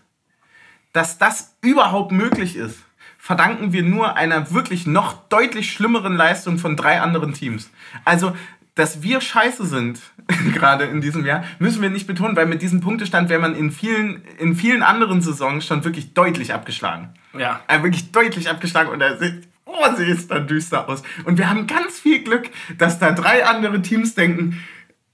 [0.93, 2.79] Dass das überhaupt möglich ist,
[3.17, 7.69] verdanken wir nur einer wirklich noch deutlich schlimmeren Leistung von drei anderen Teams.
[8.05, 8.33] Also
[8.75, 9.99] dass wir scheiße sind,
[10.53, 13.71] gerade in diesem Jahr, müssen wir nicht betonen, weil mit diesem Punktestand wäre man in
[13.71, 17.13] vielen, in vielen anderen Saisons schon wirklich deutlich abgeschlagen.
[17.37, 17.61] Ja.
[17.67, 21.03] Also wirklich deutlich abgeschlagen und da sieht, oh, sie ist dann düster aus.
[21.25, 24.59] Und wir haben ganz viel Glück, dass da drei andere Teams denken,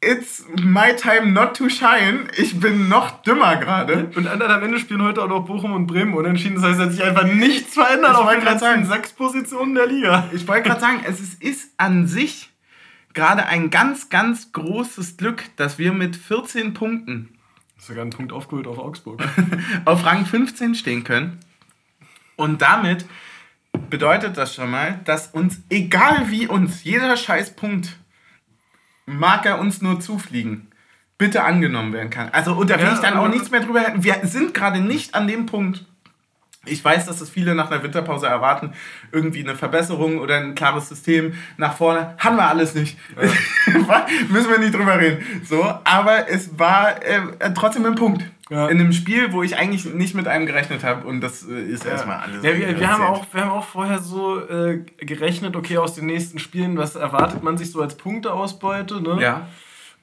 [0.02, 2.30] It's my time not to shine.
[2.38, 4.10] Ich bin noch dümmer gerade.
[4.16, 6.56] Und am Ende spielen heute auch noch Bochum und Bremen unentschieden.
[6.56, 10.30] Das heißt, dass sich einfach nichts verändert auf den letzten sechs Positionen der Liga.
[10.32, 12.50] Ich wollte gerade sagen, es ist, ist an sich
[13.14, 17.38] gerade ein ganz, ganz großes Glück, dass wir mit 14 Punkten
[17.78, 19.22] sogar einen Punkt aufgeholt auf Augsburg.
[19.86, 21.40] auf Rang 15 stehen können.
[22.38, 23.06] Und damit
[23.90, 27.98] bedeutet das schon mal, dass uns, egal wie uns, jeder scheiß Punkt
[29.10, 30.67] mag er uns nur zufliegen,
[31.17, 32.30] bitte angenommen werden kann.
[32.32, 35.15] Also, und da will ja, ich dann auch nichts mehr drüber Wir sind gerade nicht
[35.15, 35.86] an dem Punkt.
[36.65, 38.74] Ich weiß, dass es viele nach einer Winterpause erwarten,
[39.12, 42.15] irgendwie eine Verbesserung oder ein klares System nach vorne.
[42.17, 42.98] Haben wir alles nicht.
[43.19, 44.06] Ja.
[44.30, 45.24] Müssen wir nicht drüber reden.
[45.45, 48.24] So, aber es war äh, trotzdem ein Punkt.
[48.50, 48.68] Ja.
[48.68, 51.08] In einem Spiel, wo ich eigentlich nicht mit einem gerechnet habe.
[51.08, 51.92] Und das äh, ist ja.
[51.92, 52.44] erstmal alles.
[52.44, 56.08] Ja, wir, wir, haben auch, wir haben auch vorher so äh, gerechnet, okay, aus den
[56.08, 59.02] nächsten Spielen, was erwartet man sich so als Punkteausbeute.
[59.02, 59.22] Ne?
[59.22, 59.48] Ja.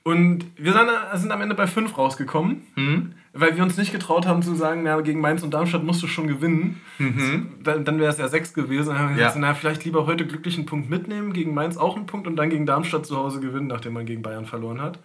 [0.06, 3.14] Und wir sind, sind am Ende bei 5 rausgekommen, mhm.
[3.32, 6.06] weil wir uns nicht getraut haben zu sagen, ja, gegen Mainz und Darmstadt musst du
[6.06, 6.80] schon gewinnen.
[6.98, 7.48] Mhm.
[7.64, 8.90] Dann, dann wäre es ja 6 gewesen.
[8.90, 9.26] Dann haben wir ja.
[9.26, 12.50] gesagt, na, vielleicht lieber heute glücklichen Punkt mitnehmen, gegen Mainz auch einen Punkt und dann
[12.50, 15.00] gegen Darmstadt zu Hause gewinnen, nachdem man gegen Bayern verloren hat.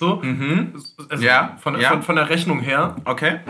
[0.00, 0.16] So.
[0.16, 0.72] Mhm.
[1.10, 1.58] Also ja.
[1.60, 1.90] Von, ja.
[1.90, 2.96] Von, von der Rechnung her.
[3.04, 3.40] Okay.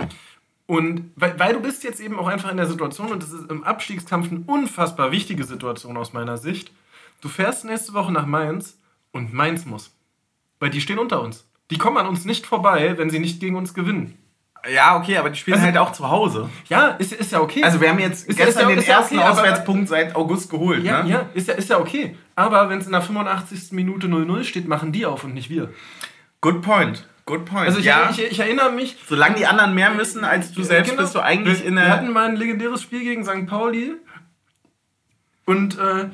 [0.67, 3.49] Und weil, weil du bist jetzt eben auch einfach in der Situation, und das ist
[3.49, 6.73] im Abstiegskampf eine unfassbar wichtige Situation aus meiner Sicht.
[7.21, 8.79] Du fährst nächste Woche nach Mainz
[9.13, 9.97] und Mainz muss.
[10.59, 11.47] Weil die stehen unter uns.
[11.71, 14.19] Die kommen an uns nicht vorbei, wenn sie nicht gegen uns gewinnen.
[14.69, 16.51] Ja, okay, aber die spielen also, halt auch zu Hause.
[16.69, 17.63] Ja, ist, ist ja okay.
[17.63, 20.83] Also wir haben jetzt ist, gestern ist ja, den ersten okay, Auswärtspunkt seit August geholt.
[20.83, 21.11] Ja, ne?
[21.11, 22.17] ja ist, ja, ist ja okay.
[22.35, 23.71] Aber wenn es in der 85.
[23.71, 25.73] Minute 0-0 steht, machen die auf und nicht wir.
[26.41, 27.07] Good point.
[27.27, 27.67] Good point.
[27.67, 28.11] Also ich, ja.
[28.11, 28.97] ich, ich, erinnere mich.
[29.09, 31.85] Solange die anderen mehr müssen als du selbst, genau, bist du eigentlich wir, in der.
[31.87, 33.47] Wir hatten mal ein legendäres Spiel gegen St.
[33.47, 33.95] Pauli.
[35.47, 36.09] Und äh,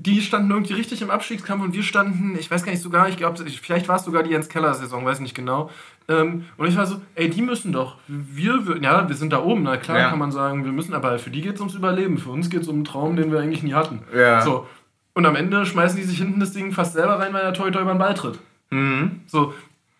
[0.00, 3.16] die standen irgendwie richtig im Abstiegskampf und wir standen, ich weiß gar nicht sogar, ich
[3.16, 5.70] glaube, vielleicht war es sogar die Jens Keller-Saison, weiß nicht genau.
[6.08, 7.96] Ähm, und ich war so, ey, die müssen doch.
[8.06, 10.10] Wir, wir, ja, wir sind da oben, na klar ja.
[10.10, 12.18] kann man sagen, wir müssen, aber für die geht es ums Überleben.
[12.18, 14.02] Für uns geht es um einen Traum, den wir eigentlich nie hatten.
[14.14, 14.40] Ja.
[14.40, 14.66] So.
[15.14, 17.70] Und am Ende schmeißen die sich hinten das Ding fast selber rein, weil der Toi
[17.70, 18.38] Toi über den Ball tritt.
[18.70, 19.22] Mhm.
[19.26, 19.54] So,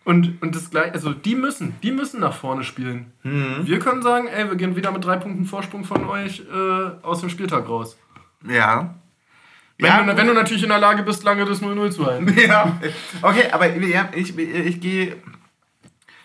[0.05, 3.13] und, und das gleiche, also die müssen, die müssen nach vorne spielen.
[3.23, 3.61] Mhm.
[3.63, 7.19] Wir können sagen, ey, wir gehen wieder mit drei Punkten Vorsprung von euch äh, aus
[7.19, 7.97] dem Spieltag raus.
[8.47, 8.95] Ja.
[9.77, 12.35] Wenn, ja, du, wenn du natürlich in der Lage bist, lange das 0-0 zu halten.
[12.47, 12.79] Ja.
[13.21, 15.17] Okay, aber ja, ich, ich, ich gehe.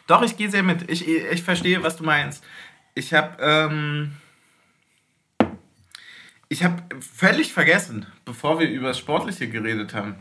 [0.06, 0.90] Doch, ich gehe sehr mit.
[0.90, 2.42] Ich, ich verstehe, was du meinst.
[2.94, 3.36] Ich habe.
[3.40, 4.12] Ähm,
[6.48, 10.16] ich habe völlig vergessen, bevor wir über das Sportliche geredet haben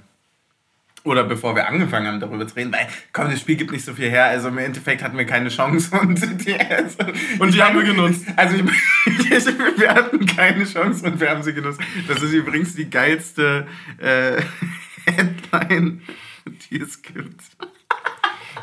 [1.03, 3.93] oder bevor wir angefangen haben, darüber zu reden, weil, komm, das Spiel gibt nicht so
[3.93, 6.97] viel her, also im Endeffekt hatten wir keine Chance und die, also,
[7.39, 8.25] und die haben wir genutzt.
[8.35, 8.63] Also ich,
[9.77, 11.81] wir hatten keine Chance und wir haben sie genutzt.
[12.07, 14.41] Das ist übrigens die geilste äh,
[15.11, 16.01] Headline,
[16.69, 17.41] die es gibt.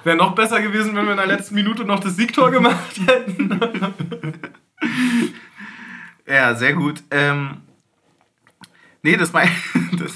[0.05, 3.61] Wäre noch besser gewesen, wenn wir in der letzten Minute noch das Siegtor gemacht hätten.
[6.26, 7.03] ja, sehr gut.
[7.11, 7.59] Ähm,
[9.03, 9.49] Nee, das, mein,
[9.99, 10.13] das,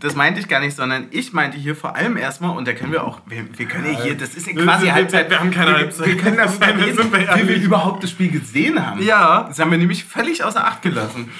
[0.00, 2.92] das, meinte ich gar nicht, sondern ich meinte hier vor allem erstmal, und da können
[2.92, 5.30] wir auch, wir, wir können ja hier, das ist ja quasi wir, Halbzeit.
[5.30, 6.06] Wir haben keine wir, Halbzeit.
[6.06, 9.02] Wir können darüber reden, wie wir überhaupt das Spiel gesehen haben.
[9.02, 9.44] Ja.
[9.48, 11.30] Das haben wir nämlich völlig außer Acht gelassen.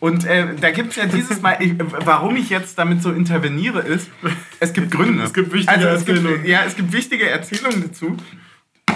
[0.00, 3.80] Und äh, da gibt es ja dieses Mal, ich, warum ich jetzt damit so interveniere,
[3.80, 4.10] ist,
[4.60, 5.24] es gibt Gründe.
[5.24, 6.34] Es gibt wichtige also, es Erzählungen.
[6.34, 8.16] Gibt, ja, es gibt wichtige Erzählungen dazu.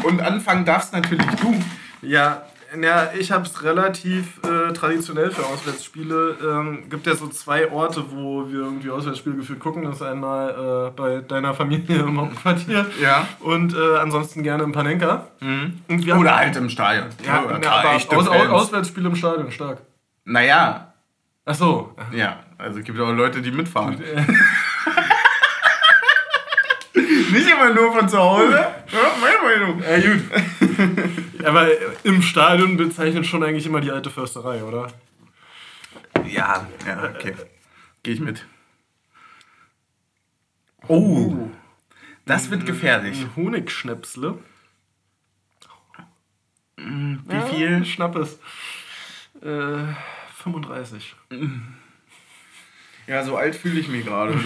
[0.02, 1.58] Und anfangen darfst natürlich du.
[2.02, 2.42] Ja,
[2.80, 6.36] ja, ich habe es relativ äh, traditionell für Auswärtsspiele.
[6.42, 9.84] Ähm, gibt ja so zwei Orte, wo wir irgendwie Auswärtsspiele geführt gucken.
[9.84, 13.26] Das ist einmal äh, bei deiner Familie im Hauptquartier ja.
[13.40, 15.28] und äh, ansonsten gerne im Panenka.
[15.40, 15.80] Mhm.
[16.18, 17.08] Oder halt im Stadion.
[17.26, 19.82] Ja, ja, ja aber aus, Auswärtsspiele im Stadion, stark.
[20.24, 20.92] Naja.
[21.44, 21.96] Ach so.
[22.12, 24.00] Ja, also es gibt auch Leute, die mitfahren.
[27.32, 28.66] Nicht immer nur von zu Hause.
[28.92, 29.80] Ja, meine Meinung.
[29.82, 30.20] Ja, gut.
[31.44, 31.68] Aber
[32.04, 34.92] im Stadion bezeichnet schon eigentlich immer die alte Försterei, oder?
[36.26, 37.34] Ja, ja, okay.
[38.02, 38.46] Gehe ich mit.
[40.88, 41.50] Oh.
[42.26, 43.20] Das wird gefährlich.
[43.20, 44.38] Ein Honigschnäpsle.
[46.76, 47.84] Wie ja, viel?
[47.84, 48.38] Schnappes.
[49.42, 49.84] Äh,
[50.42, 51.14] 35.
[53.06, 54.34] Ja, so alt fühle ich mich gerade.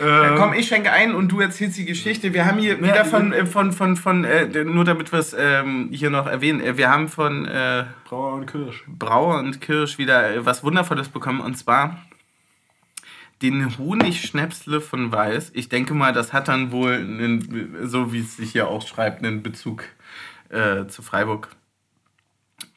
[0.00, 2.34] Ähm, komm, ich schenke ein und du erzählst die Geschichte.
[2.34, 5.88] Wir haben hier wieder von, äh, von, von, von äh, nur damit wir es ähm,
[5.90, 8.84] hier noch erwähnen, äh, wir haben von äh, Brauer und Kirsch.
[8.86, 11.98] Brauer und Kirsch wieder äh, was Wundervolles bekommen und zwar
[13.42, 15.50] den Honigschnäpsle von Weiß.
[15.54, 19.24] Ich denke mal, das hat dann wohl, einen, so wie es sich hier auch schreibt,
[19.24, 19.84] einen Bezug
[20.48, 21.48] äh, zu Freiburg.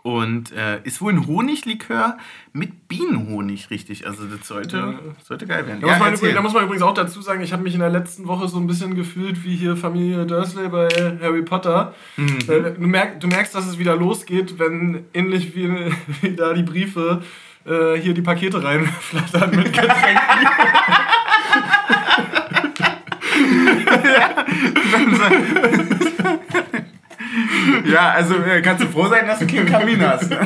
[0.09, 2.17] Und äh, ist wohl ein Honiglikör
[2.51, 4.07] mit Bienenhonig, richtig.
[4.07, 4.93] Also das sollte, Ja.
[5.23, 5.81] sollte geil werden.
[5.81, 7.79] Da, muss man übrigens, da muss man übrigens auch dazu sagen, ich habe mich in
[7.79, 10.87] der letzten Woche so ein bisschen gefühlt wie hier Familie Dursley bei
[11.21, 11.93] Harry Potter.
[12.17, 12.37] Mhm.
[12.47, 15.69] Äh, Du, merk, du merkst, dass es wieder losgeht, wenn ähnlich wie,
[16.21, 17.21] wie da die Briefe
[17.65, 20.47] äh, hier die Pakete reinflattern mit Getränken.
[23.89, 24.45] Ja,
[28.13, 30.29] also äh, kannst du froh sein, dass du keinen Kamin hast.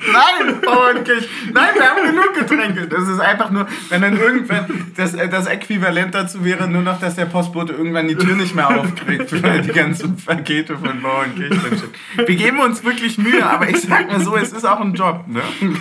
[0.00, 1.28] Nein, Bauernkirch.
[1.52, 2.88] Nein, wir haben genug Getränke.
[2.88, 6.98] Das ist einfach nur, wenn dann irgendwann das, äh, das Äquivalent dazu wäre, nur noch,
[6.98, 11.50] dass der Postbote irgendwann die Tür nicht mehr aufkriegt, weil die ganzen Pakete von Bauernkirch
[11.50, 12.26] drin stehen.
[12.26, 15.24] Wir geben uns wirklich Mühe, aber ich sag mal so, es ist auch ein Job.
[15.28, 15.42] Ne?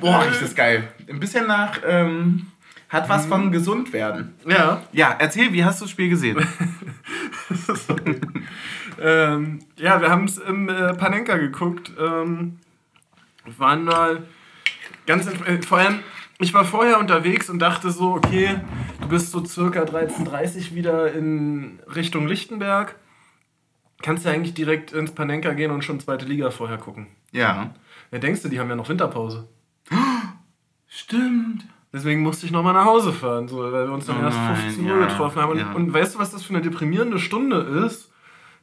[0.00, 0.88] Boah, ist das geil.
[1.08, 2.46] Ein bisschen nach, ähm,
[2.92, 4.34] hat was von gesund werden.
[4.46, 4.82] ja.
[4.92, 6.38] Ja, erzähl, wie hast du das Spiel gesehen?
[9.00, 11.92] Ähm, ja, wir haben es im äh, Panenka geguckt.
[11.98, 12.58] Ähm,
[13.58, 14.22] waren mal
[15.06, 16.00] ganz äh, vor allem,
[16.38, 18.60] ich war vorher unterwegs und dachte so, okay,
[19.00, 22.94] du bist so circa 13.30 wieder in Richtung Lichtenberg.
[24.02, 27.08] Kannst ja eigentlich direkt ins Panenka gehen und schon zweite Liga vorher gucken.
[27.32, 27.74] Ja.
[28.12, 29.48] Ja, denkst du, die haben ja noch Winterpause.
[30.86, 31.66] Stimmt.
[31.92, 34.56] Deswegen musste ich nochmal nach Hause fahren, so, weil wir uns dann Oh erst nein,
[34.56, 35.50] 15 Uhr ja, getroffen haben.
[35.52, 35.72] Und, ja.
[35.72, 38.10] und weißt du, was das für eine deprimierende Stunde ist?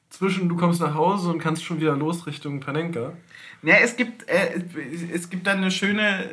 [0.09, 3.13] Zwischen du kommst nach Hause und kannst schon wieder los Richtung Panenka.
[3.61, 4.63] Ja, es gibt, äh,
[5.13, 6.31] es gibt da eine schöne,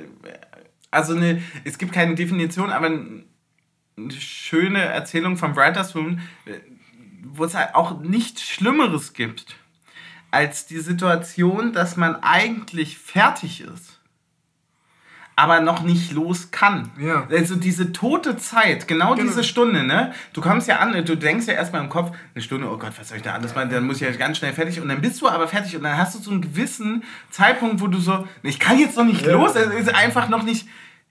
[0.90, 3.24] also eine, es gibt keine Definition, aber eine
[4.18, 6.60] schöne Erzählung von Writers Room, äh,
[7.24, 9.56] wo es halt auch nichts Schlimmeres gibt,
[10.30, 13.95] als die Situation, dass man eigentlich fertig ist.
[15.38, 16.90] Aber noch nicht los kann.
[16.98, 17.26] Ja.
[17.30, 19.28] Also diese tote Zeit, genau, Genau.
[19.28, 20.12] diese Stunde, ne?
[20.32, 23.08] Du kommst ja an, du denkst ja erstmal im Kopf, eine Stunde, oh Gott, was
[23.10, 23.68] soll ich da alles machen?
[23.68, 25.98] Dann muss ich ja ganz schnell fertig und dann bist du aber fertig und dann
[25.98, 29.32] hast du so einen gewissen Zeitpunkt, wo du so, ich kann jetzt noch nicht Ja.
[29.32, 30.66] los, es ist einfach noch nicht,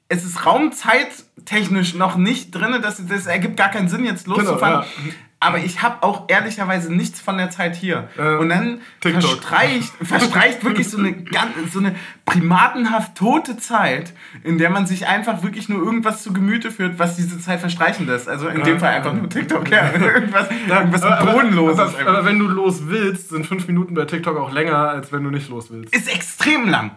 [0.08, 4.84] es ist raumzeittechnisch noch nicht drin, das, das ergibt gar keinen Sinn, jetzt loszufahren.
[4.84, 5.14] ja.
[5.42, 8.08] Aber ich habe auch ehrlicherweise nichts von der Zeit hier.
[8.18, 9.22] Äh, und dann TikTok.
[9.22, 11.96] verstreicht, verstreicht wirklich so eine, ganz, so eine
[12.26, 17.18] primatenhaft tote Zeit, in der man sich einfach wirklich nur irgendwas zu Gemüte führt, was
[17.18, 18.28] diese Zeit verstreichen lässt.
[18.28, 19.70] Also in dem Fall einfach nur TikTok.
[19.70, 21.80] Ja, irgendwas, irgendwas aber, Bodenloses.
[21.80, 22.08] aber, einfach.
[22.08, 25.30] aber wenn du los willst, sind fünf Minuten bei TikTok auch länger, als wenn du
[25.30, 25.94] nicht los willst.
[25.96, 26.92] ist extrem lang.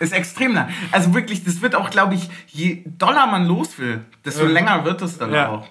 [0.00, 0.68] Ist extrem lang.
[0.92, 4.50] Also wirklich, das wird auch, glaube ich, je doller man los will, desto Ja.
[4.50, 5.48] länger wird es dann Ja.
[5.48, 5.68] auch.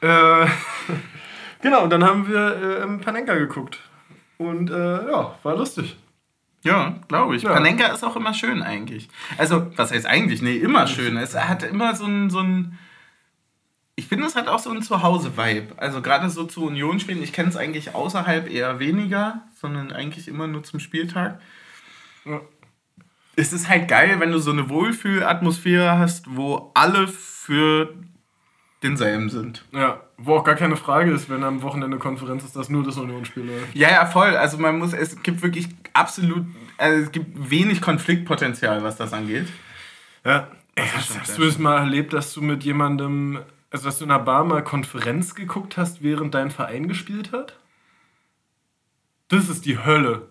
[0.00, 0.46] Äh,
[1.62, 3.80] genau, und dann haben wir äh, Panenka geguckt.
[4.38, 4.74] Und äh,
[5.10, 5.96] ja, war lustig.
[6.64, 7.42] Ja, glaube ich.
[7.42, 7.52] Ja.
[7.52, 9.08] Panenka ist auch immer schön eigentlich.
[9.36, 10.42] Also, was heißt eigentlich?
[10.42, 11.16] Nee, immer schön.
[11.16, 12.78] Es hat immer so ein, so ein
[13.96, 15.74] ich finde, es hat auch so ein Zuhause-Vibe.
[15.76, 20.28] Also gerade so zu Union spielen, ich kenne es eigentlich außerhalb eher weniger, sondern eigentlich
[20.28, 21.40] immer nur zum Spieltag.
[22.24, 22.40] Ja.
[23.38, 27.94] Es ist halt geil, wenn du so eine Wohlfühlatmosphäre hast, wo alle für
[28.82, 29.64] denselben sind.
[29.70, 32.96] Ja, wo auch gar keine Frage ist, wenn am Wochenende Konferenz ist, dass nur das
[32.96, 33.76] Unionsspiel läuft.
[33.76, 34.36] Ja, ja, voll.
[34.36, 36.46] Also man muss, es gibt wirklich absolut,
[36.78, 39.46] also es gibt wenig Konfliktpotenzial, was das angeht.
[40.24, 40.48] Ja.
[40.74, 43.38] Ey, hast, hast du es mal erlebt, dass du mit jemandem,
[43.70, 47.56] also dass du in einer Bar mal Konferenz geguckt hast, während dein Verein gespielt hat?
[49.28, 50.26] Das ist die Hölle.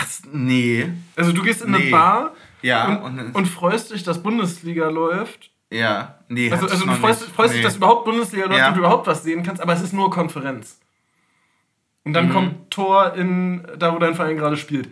[0.00, 0.88] Ach, nee.
[1.16, 1.90] Also du gehst in eine Nee.
[1.90, 2.32] Bar
[2.62, 5.50] Ja, und, und- und, freust dich, dass Bundesliga läuft.
[5.70, 6.50] Ja, nee.
[6.50, 7.58] Also, also du freust, freust Nee.
[7.58, 8.68] dich, dass überhaupt Bundesliga läuft Ja.
[8.68, 10.78] und du überhaupt was sehen kannst, aber es ist nur Konferenz.
[12.04, 12.32] Und dann Mhm.
[12.32, 14.88] kommt Tor in da, wo dein Verein gerade spielt.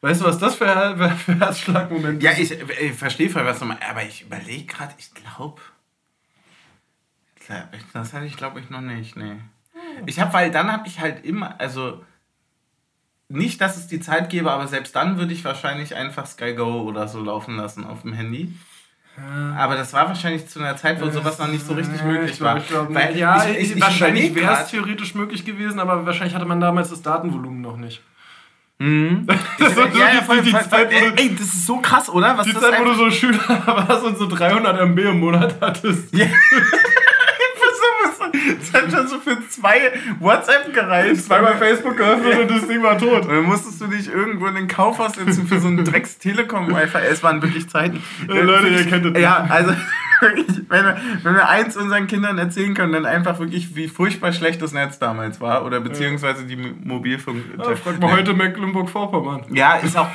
[0.00, 2.52] Weißt du, was das für, für, für Herzschlagmoment Ja, ist?
[2.52, 5.60] ich, ich verstehe voll, was du meinst, aber ich überlege gerade, ich glaube.
[7.92, 9.36] Das hatte ich, glaube ich, noch nicht, nee.
[10.06, 12.02] Ich habe, weil dann habe ich halt immer, also
[13.32, 16.82] nicht, dass es die Zeit gäbe, aber selbst dann würde ich wahrscheinlich einfach Sky Go
[16.82, 18.52] oder so laufen lassen auf dem Handy.
[19.58, 22.30] Aber das war wahrscheinlich zu einer Zeit, wo sowas noch nicht so richtig Ja, möglich
[22.30, 22.56] ich glaub, war.
[22.58, 26.34] Ich glaub, Weil ja, ich, ich, ich wahrscheinlich wäre es theoretisch möglich gewesen, aber wahrscheinlich
[26.34, 28.00] hatte man damals das Datenvolumen noch nicht.
[28.78, 29.26] Mhm.
[29.58, 31.42] Das ist so ja, ja, die- voll, die voll, Zeit, wo ey, du- ey, das
[31.46, 32.38] ist so krass, oder?
[32.38, 35.56] Was Die das Zeit, wo du so Schüler warst und so 300 MB im Monat
[35.60, 36.14] hattest.
[36.14, 36.26] Ja.
[38.58, 41.24] Das hat schon so für zwei WhatsApp gereicht.
[41.24, 43.26] Zweimal Facebook geöffnet und das Ding war tot.
[43.26, 46.68] Und dann musstest du dich irgendwo in den Kaufhaus setzen für so einen Drecks Telekom
[46.68, 46.98] Wi-Fi.
[47.10, 48.02] Es waren wirklich Zeiten.
[48.28, 49.20] Äh, Leute, ihr kennt es.
[49.20, 49.72] Ja, also
[50.68, 54.62] wenn wir, wenn wir eins unseren Kindern erzählen können, dann einfach wirklich, wie furchtbar schlecht
[54.62, 57.44] das Netz damals war oder beziehungsweise die Mobilfunk.
[57.58, 59.46] Ja, frag mal heute Mecklenburg-Vorpommern.
[59.52, 60.08] Ja, ist auch.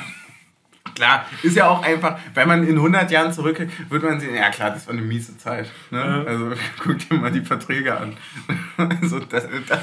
[0.98, 4.50] Klar, ist ja auch einfach, wenn man in 100 Jahren zurückgeht, wird man sehen, ja
[4.50, 5.72] klar, das war eine miese Zeit.
[5.92, 6.00] Ne?
[6.00, 6.24] Ja.
[6.24, 8.18] Also guck dir mal die Verträge an.
[8.78, 9.82] Also das, das,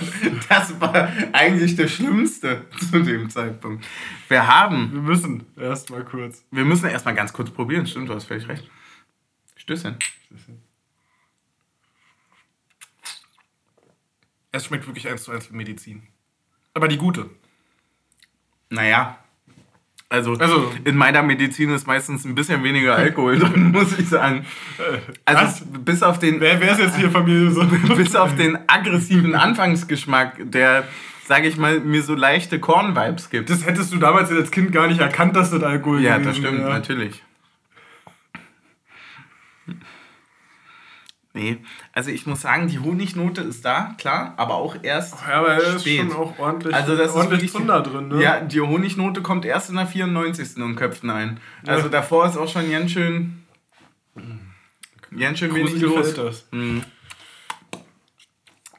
[0.49, 3.85] das war eigentlich das Schlimmste zu dem Zeitpunkt.
[4.29, 6.45] Wir haben, Wir müssen erst mal kurz.
[6.51, 8.69] wir müssen erstmal ganz kurz probieren, stimmt, du hast völlig recht.
[9.57, 9.97] Stößchen.
[14.51, 16.03] Es schmeckt wirklich eins zu eins wie Medizin.
[16.73, 17.31] Aber die gute.
[18.71, 19.24] Naja.
[20.11, 24.45] Also, Also- in meiner Medizin ist meistens ein bisschen weniger Alkohol drin, muss ich sagen.
[25.25, 25.63] Also Was?
[25.85, 27.65] bis auf den Wer, wer ist jetzt hier Familie so?
[27.97, 30.85] bis auf den aggressiven Anfangsgeschmack, der,
[31.27, 33.51] sage ich mal, mir so leichte Korn-Vibes gibt.
[33.51, 36.37] Das hättest du damals als Kind gar nicht erkannt, dass das Alkohol ja, gewesen das
[36.37, 36.71] stimmt, wäre.
[36.71, 37.23] natürlich.
[41.37, 41.59] Nee,
[41.93, 45.57] also ich muss sagen, die Honignote ist da, klar, aber auch erst Ja, aber da
[45.57, 45.99] ist spät.
[45.99, 48.23] schon auch ordentlich, Also das ist ordentlich wirklich- Zunder drin, ne?
[48.23, 50.63] Ja, die Honignote kommt erst in der 94.
[50.63, 51.41] und köpft ein.
[51.67, 51.89] Also Ja.
[51.89, 53.43] davor ist auch schon ganz schön,
[55.19, 56.15] ganz schön wenig los.
[56.15, 56.47] das.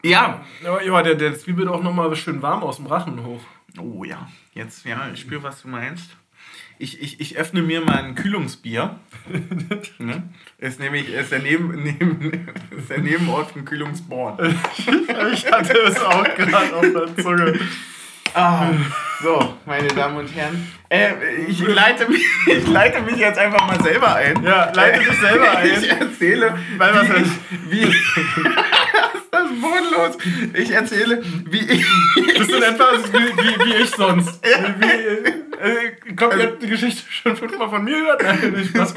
[0.01, 0.45] Ja.
[0.65, 3.41] Aber ja, der, der zwiebelt auch nochmal schön warm aus dem Rachen hoch.
[3.77, 6.15] Oh ja, jetzt, ja, ich spüre, was du meinst.
[6.77, 8.99] Ich, ich, ich öffne mir mal ein Kühlungsbier.
[9.99, 10.23] ne?
[10.57, 12.47] Ist nämlich ist der, Neben, neben,
[12.77, 14.37] ist der Nebenort von Kühlungsborn.
[15.33, 17.59] Ich hatte es auch gerade auf der Zunge.
[18.35, 18.69] Ah,
[19.23, 20.67] so, meine Damen und Herren.
[20.89, 21.13] Äh,
[21.47, 24.43] ich, leite mich, ich leite mich jetzt einfach mal selber ein.
[24.43, 25.69] Ja, leite dich selber ein.
[25.69, 30.17] Ich erzähle, Weil was wie ich, wie ist das bodenlos?
[30.53, 31.85] Ich erzähle, wie ich,
[32.37, 34.41] Bist du in etwa wie, wie, wie ich sonst?
[34.43, 38.21] Wie, äh, kommt ihr habt die Geschichte schon fünfmal von mir gehört?
[38.21, 38.95] Nein, nicht Spaß.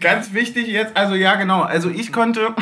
[0.00, 2.54] Ganz wichtig jetzt, also ja genau, also ich konnte,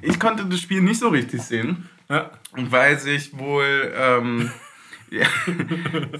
[0.00, 2.30] ich konnte das Spiel nicht so richtig sehen, Ja.
[2.52, 4.52] weil sich wohl ähm,
[5.10, 5.26] ja,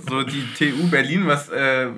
[0.08, 1.88] so die TU Berlin was, äh,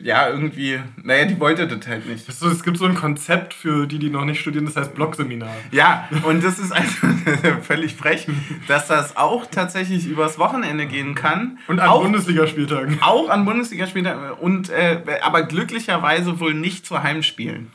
[0.00, 2.30] ja irgendwie, naja, die wollte das halt nicht.
[2.30, 5.54] So, es gibt so ein Konzept für die, die noch nicht studieren, das heißt Blogseminar.
[5.70, 6.90] Ja, und das ist also
[7.62, 8.26] völlig frech,
[8.68, 11.58] dass das auch tatsächlich übers Wochenende gehen kann.
[11.66, 12.98] Und an auch, Bundesligaspieltagen.
[13.02, 14.06] auch an Bundesligaspielen
[14.40, 17.70] und äh, aber glücklicherweise wohl nicht zu Heimspielen.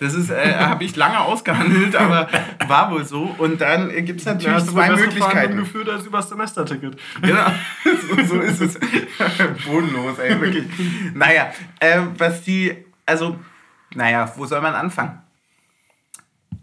[0.00, 2.28] Das ist, äh, habe ich lange ausgehandelt, aber
[2.66, 3.34] war wohl so.
[3.38, 5.58] Und dann äh, gibt es natürlich du zwei Möglichkeiten.
[5.58, 6.98] Geführt als über das Semesterticket.
[7.20, 7.46] Genau,
[7.84, 8.78] so, so ist es.
[9.66, 10.64] Bodenlos, ey, wirklich.
[11.14, 13.38] Naja, äh, was die, also,
[13.94, 15.20] naja, wo soll man anfangen?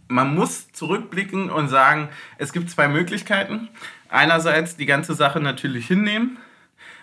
[0.10, 3.70] Man muss zurückblicken und sagen, es gibt zwei Möglichkeiten.
[4.10, 6.38] Einerseits die ganze Sache natürlich hinnehmen.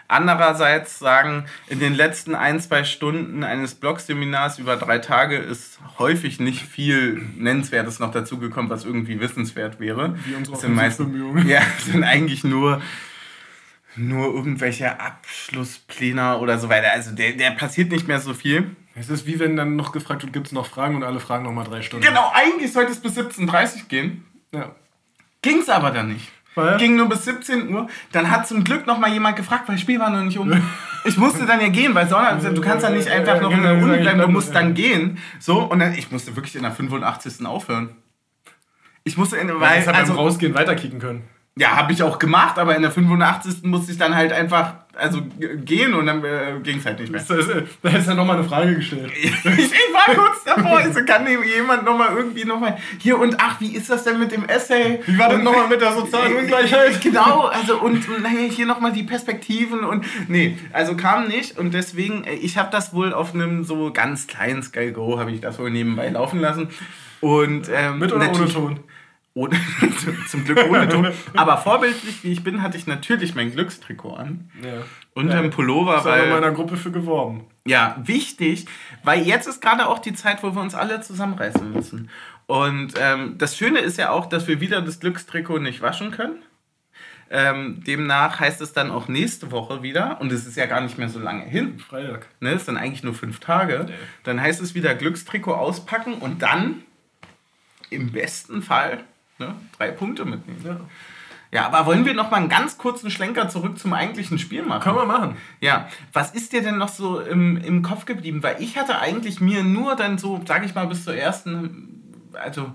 [0.07, 6.39] Andererseits sagen, in den letzten ein, zwei Stunden eines Blogseminars über drei Tage ist häufig
[6.41, 10.17] nicht viel Nennenswertes noch dazugekommen, was irgendwie wissenswert wäre.
[10.27, 11.49] Wie unsere sind meist- Offensivbemühungen.
[11.49, 12.83] Ja, sind eigentlich nur,
[13.97, 16.93] nur irgendwelche Abschlusspläne oder so weiter.
[16.93, 18.77] Also der, der passiert nicht mehr so viel.
[18.95, 21.45] Es ist wie wenn dann noch gefragt wird, gibt es noch Fragen und alle fragen
[21.45, 22.05] noch mal drei Stunden.
[22.07, 23.41] Genau, eigentlich sollte es bis 17.30
[23.77, 24.25] Uhr gehen.
[24.53, 24.75] Ja.
[25.43, 26.31] Ging es aber dann nicht.
[26.55, 26.79] Weil?
[26.79, 27.89] Ging nur bis 17 Uhr.
[28.13, 30.53] Dann hat zum Glück noch mal jemand gefragt, weil das Spiel war noch nicht um.
[31.05, 33.77] Ich musste dann ja gehen, weil sonst, du kannst ja nicht einfach noch in der
[33.77, 35.19] Uni bleiben, du musst dann gehen.
[35.39, 37.45] So, und dann, ich musste wirklich in der 85.
[37.47, 37.91] aufhören.
[39.03, 41.25] Ich musste in, Weil hat also, beim Rausgehen weiterkicken können.
[41.57, 43.63] Ja, habe ich auch gemacht, aber in der 85.
[43.65, 45.21] musste ich dann halt einfach also
[45.65, 47.21] gehen und dann äh, ging es halt nicht mehr.
[47.27, 49.11] Das ist, äh, Da du ja noch mal eine Frage gestellt.
[49.17, 53.75] ich, ich war kurz davor, also kann jemand nochmal irgendwie nochmal hier und ach, wie
[53.75, 55.01] ist das denn mit dem Essay?
[55.07, 57.01] Wie war denn Und- nochmal mit der sozialen Ungleichheit?
[57.01, 62.25] Genau, also und naja, hier nochmal die Perspektiven und nee, also kam nicht und deswegen,
[62.25, 65.59] äh, ich habe das wohl auf einem so ganz kleinen Sky Go, habe ich das
[65.59, 66.69] wohl nebenbei laufen lassen.
[67.21, 68.81] Und, ähm, Mit oder ohne Ton?
[69.35, 69.57] Ohne,
[70.29, 71.09] zum Glück ohne Ton.
[71.35, 74.51] Aber vorbildlich wie ich bin, hatte ich natürlich mein Glückstrikot an.
[74.63, 74.85] Ja.
[75.15, 76.31] Und ein Pullover, in weil.
[76.31, 77.45] meiner Gruppe für geworben.
[77.67, 78.67] Ja, wichtig,
[79.03, 82.11] weil jetzt ist gerade auch die Zeit, wo wir uns alle zusammenreißen müssen.
[82.47, 86.43] Und ähm, das Schöne ist ja auch, dass wir wieder das Glückstrikot nicht waschen können.
[87.31, 90.99] Ähm, demnach heißt es dann auch nächste Woche wieder, und es ist ja gar nicht
[90.99, 92.29] mehr so lange hin, Freitag.
[92.39, 93.87] ne, es sind eigentlich nur fünf Tage,
[94.25, 96.83] dann heißt es wieder Glückstrikot auspacken und dann
[97.89, 99.05] im besten Fall
[99.39, 100.61] ne, drei Punkte mitnehmen.
[100.65, 100.81] Ja.
[101.55, 104.83] Ja, aber wollen wir noch mal einen ganz kurzen Schlenker zurück zum eigentlichen Spiel machen?
[104.83, 105.37] Können wir machen.
[105.61, 108.43] Ja, was ist dir denn noch so im, im Kopf geblieben?
[108.43, 112.73] Weil ich hatte eigentlich mir nur dann so, sag ich mal, bis zur ersten, also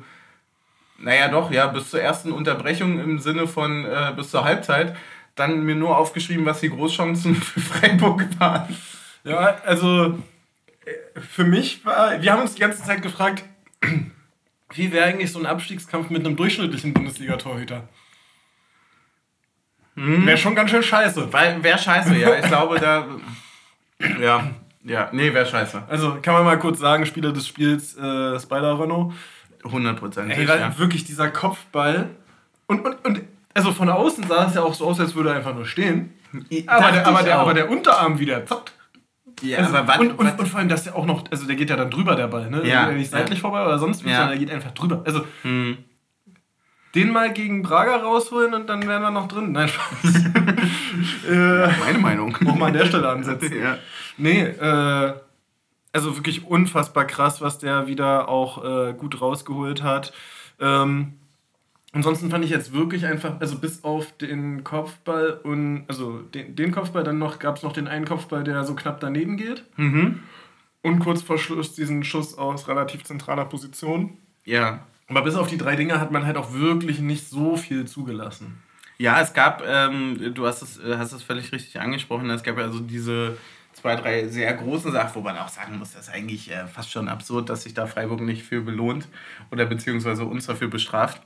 [0.98, 4.96] Naja, doch, ja, bis zur ersten Unterbrechung im Sinne von äh, bis zur Halbzeit.
[5.36, 8.74] Dann mir nur aufgeschrieben, was die Großchancen für Freiburg waren.
[9.26, 10.18] Ja, also
[10.86, 13.44] äh, für mich war, wir haben uns die ganze Zeit gefragt,
[14.74, 17.88] wie wäre eigentlich so ein Abstiegskampf mit einem durchschnittlichen Bundesliga-Torhüter?
[19.96, 20.26] Hm.
[20.26, 21.32] Wäre schon ganz schön scheiße.
[21.34, 22.40] Wäre scheiße, ja.
[22.40, 23.06] Ich glaube, da.
[24.22, 24.52] Ja,
[24.84, 25.84] ja, nee, wäre scheiße.
[25.88, 29.14] Also kann man mal kurz sagen, Spieler des Spiels äh, Spider Renault.
[29.64, 30.30] 100%.
[30.30, 32.10] Ey, weil wirklich dieser Kopfball.
[32.68, 33.22] Und, und, und
[33.54, 36.14] also von außen sah es ja auch so aus, als würde er einfach nur stehen.
[36.68, 38.72] Aber der, aber, der, aber der Unterarm wieder zappt.
[39.42, 41.56] Ja, Also, aber was, und, und, und vor allem, dass der auch noch, also der
[41.56, 42.62] geht ja dann drüber, der Ball, ne?
[42.62, 43.42] Der Ja, geht ja nicht seitlich ja.
[43.42, 44.18] vorbei oder sonst wie, Ja.
[44.18, 45.02] sondern der geht einfach drüber.
[45.06, 45.78] Also hm.
[46.96, 49.52] den mal gegen Braga rausholen und dann wären wir noch drin.
[49.52, 50.16] Nein, Spaß.
[51.30, 52.36] äh, meine Meinung.
[52.46, 53.54] auch mal an der Stelle ansetzen.
[53.62, 53.78] ja.
[54.18, 55.14] Nee, äh,
[55.94, 60.14] also wirklich unfassbar krass, was der wieder auch äh, gut rausgeholt hat.
[60.60, 61.14] Ähm,
[61.92, 66.72] ansonsten fand ich jetzt wirklich einfach, also bis auf den Kopfball und, also den, den
[66.72, 69.64] Kopfball, dann noch gab es noch den einen Kopfball, der so knapp daneben geht.
[69.78, 70.20] Mhm.
[70.82, 74.18] Und kurz vor Schluss diesen Schuss aus relativ zentraler Position.
[74.46, 74.86] Ja.
[75.08, 78.62] Aber bis auf die drei Dinger hat man halt auch wirklich nicht so viel zugelassen.
[78.98, 82.58] Ja, es gab, ähm, du hast es, äh, hast es völlig richtig angesprochen, es gab
[82.58, 83.38] ja also diese
[83.74, 86.92] zwei, drei sehr großen Sachen, wo man auch sagen muss, das ist eigentlich äh, fast
[86.92, 89.08] schon absurd, dass sich da Freiburg nicht für belohnt
[89.52, 91.22] oder beziehungsweise uns dafür bestraft.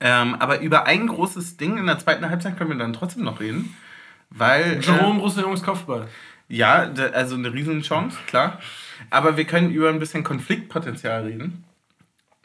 [0.00, 3.40] Ähm, aber über ein großes Ding in der zweiten Halbzeit können wir dann trotzdem noch
[3.40, 3.74] reden,
[4.30, 4.80] weil...
[4.82, 6.08] Jerome Brüssel Jungs Kopfball.
[6.48, 8.58] Ja, also eine Riesenchance, klar.
[9.10, 11.64] Aber wir können über ein bisschen Konfliktpotenzial reden.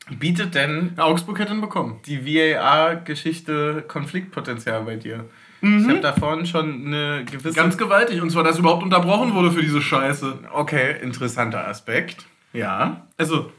[0.10, 2.00] Bietet denn Ja, Augsburg hätte ihn bekommen.
[2.06, 5.26] die VAR-Geschichte Konfliktpotenzial bei dir?
[5.62, 7.54] Ich habe da vorhin schon eine gewisse...
[7.54, 8.22] Ganz gewaltig.
[8.22, 10.40] Und zwar, dass überhaupt unterbrochen wurde für diese Scheiße.
[10.54, 12.26] okay, interessanter Aspekt.
[12.54, 13.06] Ja.
[13.18, 13.52] Also,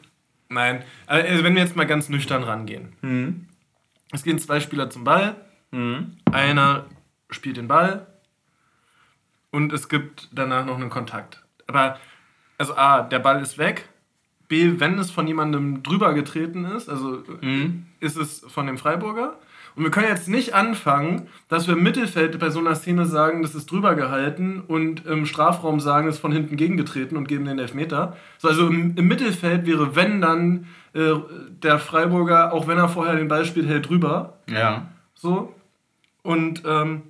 [0.49, 0.83] nein.
[1.07, 2.95] Also, wenn wir jetzt mal ganz nüchtern rangehen.
[3.03, 3.47] Hm.
[4.13, 5.37] Es gehen zwei Spieler zum Ball.
[5.73, 6.17] Hm.
[6.33, 6.87] Einer
[7.31, 8.07] spielt den Ball.
[9.51, 11.45] Und es gibt danach noch einen Kontakt.
[11.67, 11.99] Aber,
[12.59, 13.89] also A, der Ball ist weg.
[14.49, 17.87] B, wenn es von jemandem drüber getreten ist, also Hm.
[18.01, 19.39] ist es von dem Freiburger.
[19.77, 23.43] Und wir können jetzt nicht anfangen, dass wir im Mittelfeld bei so einer Szene sagen,
[23.43, 27.45] das ist drüber gehalten und im Strafraum sagen, es ist von hinten gegengetreten und geben
[27.45, 28.17] den Elfmeter.
[28.39, 31.14] So, also im, im Mittelfeld wäre, wenn dann äh,
[31.62, 34.38] der Freiburger, auch wenn er vorher den Ball spielt, hält drüber.
[34.49, 34.88] Ja.
[35.14, 35.55] So.
[36.22, 37.03] Und ähm,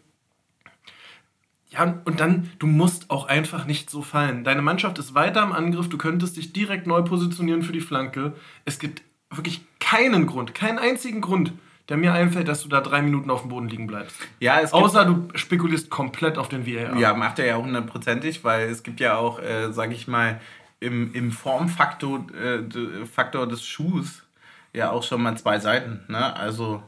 [1.70, 4.42] ja, und dann, du musst auch einfach nicht so fallen.
[4.44, 8.34] Deine Mannschaft ist weiter im Angriff, du könntest dich direkt neu positionieren für die Flanke.
[8.64, 11.52] Es gibt wirklich keinen Grund, keinen einzigen Grund,
[11.88, 14.16] der mir einfällt, dass du da drei Minuten auf dem Boden liegen bleibst.
[14.40, 16.96] Ja, es Außer du spekulierst komplett auf den VAR.
[16.96, 20.40] ja, macht er ja hundertprozentig, weil es gibt ja auch, äh, sag ich mal,
[20.80, 24.22] im, im Formfaktor äh, Faktor des Schuhs
[24.72, 26.00] ja auch schon mal zwei Seiten.
[26.08, 26.36] Ne?
[26.36, 26.82] Also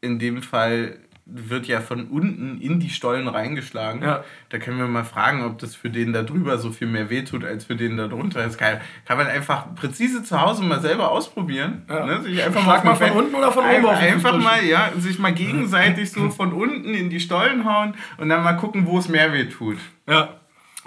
[0.00, 0.98] in dem Fall
[1.28, 4.00] wird ja von unten in die Stollen reingeschlagen.
[4.00, 4.22] Ja.
[4.48, 7.44] Da können wir mal fragen, ob das für den da drüber so viel mehr wehtut
[7.44, 8.44] als für den da drunter.
[8.44, 11.82] Das kann, kann man einfach präzise zu Hause mal selber ausprobieren.
[11.88, 12.06] Ja.
[12.06, 12.22] Ne?
[12.22, 14.92] Sich einfach Schlag mal den von unten oder von oben Einfach, auf einfach mal, ja,
[14.98, 18.98] sich mal gegenseitig so von unten in die Stollen hauen und dann mal gucken, wo
[18.98, 19.78] es mehr weh tut.
[20.08, 20.40] ja.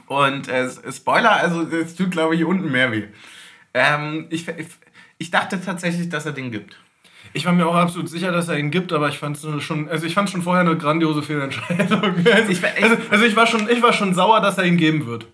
[0.10, 3.04] Und äh, Spoiler, also es tut, glaube ich, hier unten mehr weh.
[3.76, 4.68] Ähm, ich, ich,
[5.20, 6.80] ich dachte tatsächlich, dass er den gibt.
[7.32, 9.88] Ich war mir auch absolut sicher, dass er ihn gibt, aber ich fand es schon,
[9.88, 12.26] also ich fand schon vorher eine grandiose Fehlentscheidung.
[12.26, 15.06] Also Ich also, also ich war schon, ich war schon sauer, dass er ihn geben
[15.06, 15.28] wird.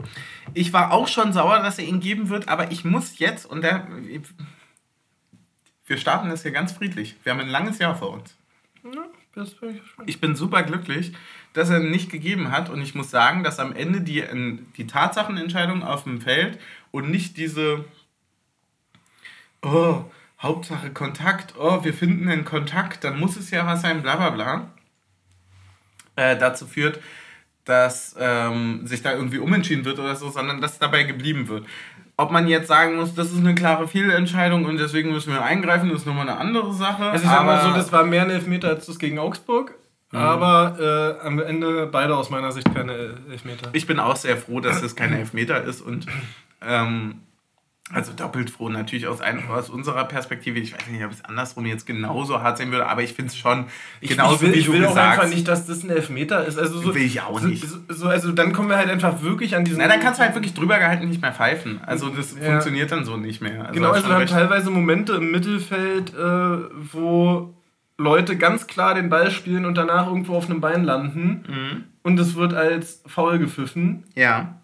[0.54, 3.62] Ich war auch schon sauer, dass er ihn geben wird, aber ich muss jetzt, und
[3.62, 3.88] der,
[5.86, 7.16] wir starten das hier ganz friedlich.
[7.24, 8.36] Wir haben ein langes Jahr vor uns.
[9.34, 9.82] Gespannt.
[10.06, 11.14] Ich bin super glücklich,
[11.56, 14.24] dass er nicht gegeben hat und ich muss sagen, dass am Ende die,
[14.76, 16.60] die Tatsachenentscheidung auf dem Feld
[16.92, 17.86] und nicht diese
[19.64, 20.04] oh,
[20.42, 24.32] Hauptsache Kontakt, oh, wir finden einen Kontakt, dann muss es ja was sein, bla bla
[24.32, 24.70] bla,
[26.18, 27.00] äh, dazu führt,
[27.64, 31.66] dass ähm, sich da irgendwie umentschieden wird oder so, sondern dass dabei geblieben wird.
[32.18, 35.90] Ob man jetzt sagen muss, das ist eine klare Fehlentscheidung und deswegen müssen wir eingreifen,
[35.90, 37.06] ist nochmal eine andere Sache.
[37.06, 39.74] Also ich sag mal so, das war mehr ein Elfmeter als das gegen Augsburg.
[40.16, 43.70] Aber äh, am Ende beide aus meiner Sicht keine El- Elfmeter.
[43.74, 46.06] Ich bin auch sehr froh, dass es kein Elfmeter ist und
[46.66, 47.16] ähm,
[47.92, 50.58] also doppelt froh natürlich aus, ein, aus unserer Perspektive.
[50.58, 53.38] Ich weiß nicht, ob es andersrum jetzt genauso hart sein würde, aber ich finde es
[53.38, 53.66] schon
[54.02, 56.44] genauso ich will, wie ich du will auch gesagt einfach nicht, dass das ein Elfmeter
[56.46, 56.58] ist.
[56.58, 57.64] Also so, Will ich auch nicht.
[57.64, 59.78] So, so, also dann kommen wir halt einfach wirklich an diesen.
[59.78, 61.80] Na, dann kannst du halt wirklich drüber gehalten nicht mehr pfeifen.
[61.86, 62.46] Also das Ja.
[62.54, 63.62] funktioniert dann so nicht mehr.
[63.68, 66.58] Also Genau, also wir haben teilweise Momente im Mittelfeld, äh,
[66.92, 67.54] wo
[67.98, 71.44] Leute ganz klar den Ball spielen und danach irgendwo auf einem Bein landen.
[71.48, 71.84] Mhm.
[72.04, 74.04] Und es wird als faul gepfiffen.
[74.16, 74.56] Ja.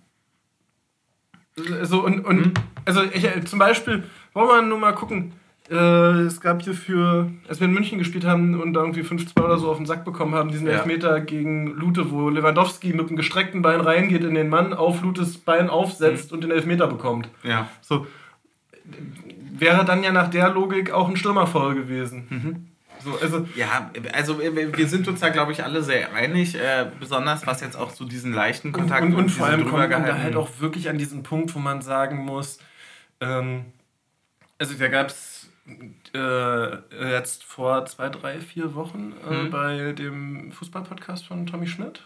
[1.84, 2.54] So, und, und
[2.86, 4.04] also ich, äh, zum Beispiel,
[4.34, 5.34] wollen wir nur mal gucken,
[5.70, 9.42] Äh, es gab hier für, als wir in München gespielt haben und da irgendwie 5-2
[9.42, 10.74] oder so auf den Sack bekommen haben, diesen Ja.
[10.74, 15.38] Elfmeter gegen Lute, wo Lewandowski mit dem gestreckten Bein reingeht in den Mann, auf Lutes
[15.38, 17.30] Bein aufsetzt und den Elfmeter bekommt.
[17.44, 17.70] Ja.
[17.80, 18.06] So.
[19.58, 22.26] Wäre dann ja nach der Logik auch ein Stürmerfoul gewesen.
[22.30, 22.68] Mhm.
[23.04, 27.46] So, also, Ja, also wir sind uns da, glaube ich, alle sehr einig, äh, besonders
[27.48, 30.18] was jetzt auch so diesen leichten Kontakt und, und vor diesen allem kommt man da
[30.18, 32.60] halt auch wirklich an diesen Punkt, wo man sagen muss,
[33.20, 33.66] ähm,
[34.58, 35.50] also da gab es
[36.14, 39.50] äh, jetzt vor zwei, drei, vier Wochen äh, Mhm.
[39.52, 42.02] bei dem Fußballpodcast von Tommy Schmidt.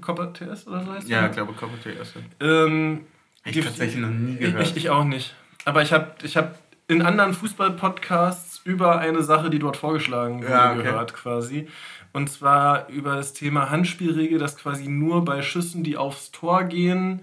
[0.00, 2.14] Copper TS oder so heißt Ja, ich glaube, Kommentator erst.
[2.40, 3.06] Ähm,
[3.44, 4.62] Ich tatsächlich noch nie gehört.
[4.62, 5.34] Ich, ich auch nicht.
[5.64, 10.50] Aber ich habe ich hab in anderen Fußball-Podcasts über eine Sache, die dort vorgeschlagen wurde,
[10.52, 10.82] Ja, okay.
[10.82, 11.68] gehört quasi.
[12.12, 17.20] Und zwar über das Thema Handspielregel, dass quasi nur bei Schüssen, die aufs Tor gehen,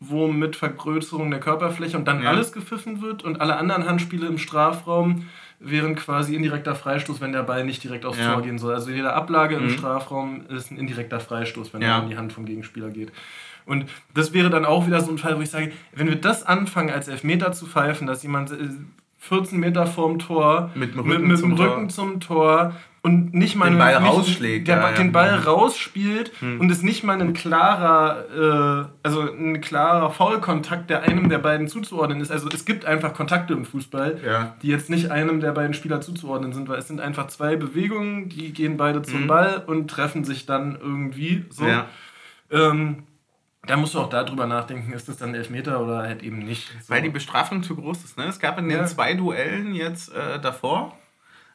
[0.00, 2.30] wo mit Vergrößerung der Körperfläche und dann Ja.
[2.30, 5.26] alles gepfiffen wird und alle anderen Handspiele im Strafraum
[5.60, 8.32] wären quasi indirekter Freistoß, wenn der Ball nicht direkt aufs Ja.
[8.34, 8.74] Tor gehen soll.
[8.74, 9.70] Also jede Ablage im Mhm.
[9.70, 13.12] Strafraum ist ein indirekter Freistoß, wenn er in die Hand vom Gegenspieler geht.
[13.66, 16.42] Und das wäre dann auch wieder so ein Fall, wo ich sage, wenn wir das
[16.44, 18.56] anfangen als Elfmeter zu pfeifen, dass jemand äh,
[19.18, 21.66] 14 Meter vorm Tor Mit dem mit, Rücken mit zum dem Tor.
[21.66, 25.38] Rücken zum Tor und nicht mal Den einen- Ball nicht, rausschlägt, der, ja, den Ball
[25.38, 25.44] Mhm.
[25.44, 28.24] rausspielt und es nicht mal ein klarer,
[28.84, 32.30] äh, also ein klarer Foulkontakt, der einem der beiden zuzuordnen ist.
[32.30, 34.56] Also es gibt einfach Kontakte im Fußball, Ja.
[34.62, 38.28] die jetzt nicht einem der beiden Spieler zuzuordnen sind, weil es sind einfach zwei Bewegungen,
[38.28, 39.26] die gehen beide zum Mhm.
[39.28, 41.64] Ball und treffen sich dann irgendwie so.
[42.50, 43.04] Ähm,
[43.68, 46.68] da musst du auch darüber nachdenken, ist das dann Elfmeter oder halt eben nicht.
[46.82, 46.88] So.
[46.92, 48.16] Weil die Bestrafung zu groß ist.
[48.18, 48.24] Ne?
[48.24, 48.86] Es gab in den Ja.
[48.86, 50.98] zwei Duellen jetzt äh, davor,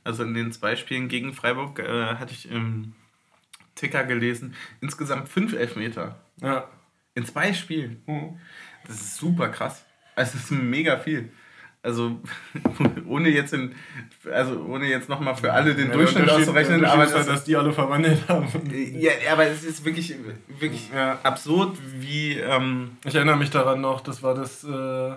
[0.06, 2.94] also in den zwei Spielen gegen Freiburg, äh, hatte ich im
[3.76, 6.16] Ticker gelesen, insgesamt fünf Elfmeter.
[6.42, 6.68] ja.
[7.16, 8.02] In zwei Spielen.
[8.08, 8.40] Mhm.
[8.88, 9.86] Das ist super krass.
[10.16, 11.32] Also es ist mega viel.
[11.84, 12.18] Also
[13.06, 13.76] ohne jetzt in,
[14.32, 17.58] also ohne jetzt nochmal für alle den Ja, Durchschnitt auszurechnen, aber das halt, dass die
[17.58, 18.48] alle verwandelt haben.
[18.98, 20.16] ja, aber es ist wirklich,
[20.60, 21.20] wirklich Ja.
[21.24, 25.12] absurd, wie ähm, Ich erinnere mich daran noch, das war das, äh,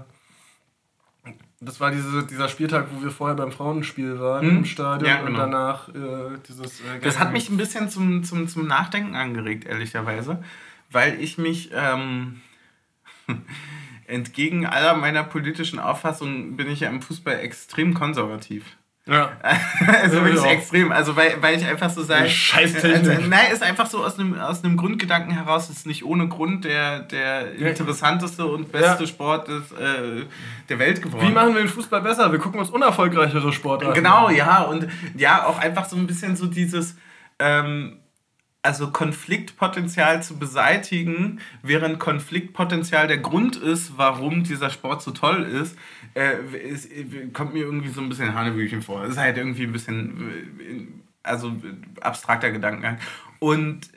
[1.61, 4.57] das war diese, dieser Spieltag, wo wir vorher beim Frauenspiel waren Hm?
[4.59, 5.39] im Stadion Ja, und genau.
[5.39, 6.81] danach äh, dieses.
[6.81, 10.43] Äh, Das hat mich ein bisschen zum, zum, zum Nachdenken angeregt, ehrlicherweise,
[10.91, 12.41] weil ich mich ähm,
[14.09, 18.65] entgegen aller meiner politischen Auffassungen bin ich ja im Fußball extrem konservativ.
[19.09, 19.31] Ja.
[20.03, 20.51] also Ja, wirklich ja.
[20.51, 20.91] extrem.
[20.91, 22.29] Also weil, weil ich einfach so sage.
[22.29, 23.09] Scheißtechnik.
[23.09, 26.65] Also, nein, ist einfach so aus einem, aus einem Grundgedanken heraus, ist nicht ohne Grund
[26.65, 27.69] der, der Ja.
[27.69, 29.07] interessanteste und beste Ja.
[29.07, 30.25] Sport des, äh,
[30.69, 31.29] der Welt geworden.
[31.29, 32.33] Wie machen wir den Fußball besser?
[32.33, 34.63] Wir gucken uns unerfolgreichere Sportarten Genau, ja.
[34.63, 36.97] Und ja, auch einfach so ein bisschen so dieses,
[37.39, 37.99] ähm,
[38.67, 45.79] also Konfliktpotenzial zu beseitigen, während Konfliktpotenzial der Grund ist, warum dieser Sport so toll ist,
[46.15, 49.05] äh, äh, kommt mir irgendwie so ein bisschen Hanebüchen vor.
[49.05, 50.87] Es ist halt irgendwie ein bisschen, äh,
[51.23, 51.55] also
[52.01, 52.99] abstrakter Gedankengang.
[53.39, 53.89] Und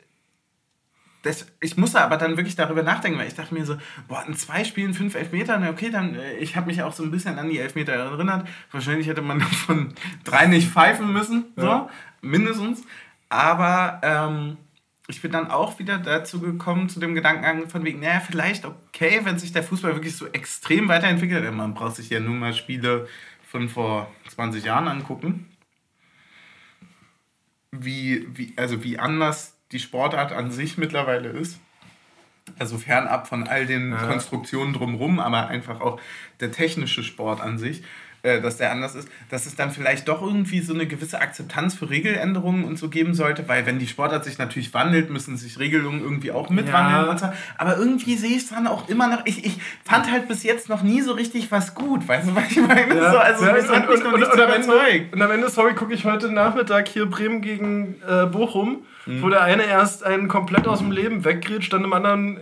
[1.22, 3.76] das, ich musste aber dann wirklich darüber nachdenken, weil ich dachte mir so,
[4.08, 7.02] boah, in zwei Spielen fünf Elfmeter, na okay, dann, äh, ich habe mich auch so
[7.02, 8.46] ein bisschen an die Elfmeter erinnert.
[8.70, 9.94] Wahrscheinlich hätte man davon
[10.24, 11.88] drei nicht pfeifen müssen, so, Ja.
[12.22, 12.84] mindestens.
[13.30, 14.58] Aber ähm,
[15.08, 19.20] ich bin dann auch wieder dazu gekommen, zu dem Gedankengang von wegen, naja, vielleicht okay,
[19.24, 21.50] wenn sich der Fußball wirklich so extrem weiterentwickelt.
[21.54, 23.08] Man braucht sich ja nur mal Spiele
[23.46, 25.46] von vor 20 Jahren angucken
[27.72, 31.60] wie, wie, also wie anders die Sportart an sich mittlerweile ist.
[32.58, 34.06] Also fernab von all den Ja.
[34.06, 36.00] Konstruktionen drumherum, aber einfach auch
[36.40, 37.82] der technische Sport an sich,
[38.22, 41.74] äh, dass der anders ist, dass es dann vielleicht doch irgendwie so eine gewisse Akzeptanz
[41.74, 45.58] für Regeländerungen und so geben sollte, weil wenn die Sportart sich natürlich wandelt, müssen sich
[45.58, 47.04] Regelungen irgendwie auch mitwandeln.
[47.06, 47.10] Ja.
[47.10, 47.32] Und so.
[47.58, 50.68] Aber irgendwie sehe ich es dann auch immer noch, ich, ich fand halt bis jetzt
[50.68, 52.94] noch nie so richtig was gut, weißt du, was ich meine?
[52.96, 53.12] Ja.
[53.12, 54.52] So, also Ja, es hat mich noch nicht so und, am.
[54.52, 59.22] Ende, und am Ende, sorry, gucke ich heute Nachmittag hier Bremen gegen äh, Bochum, Mhm.
[59.22, 62.40] wo der eine erst einen komplett aus dem Leben weggrätscht, dann dem anderen äh,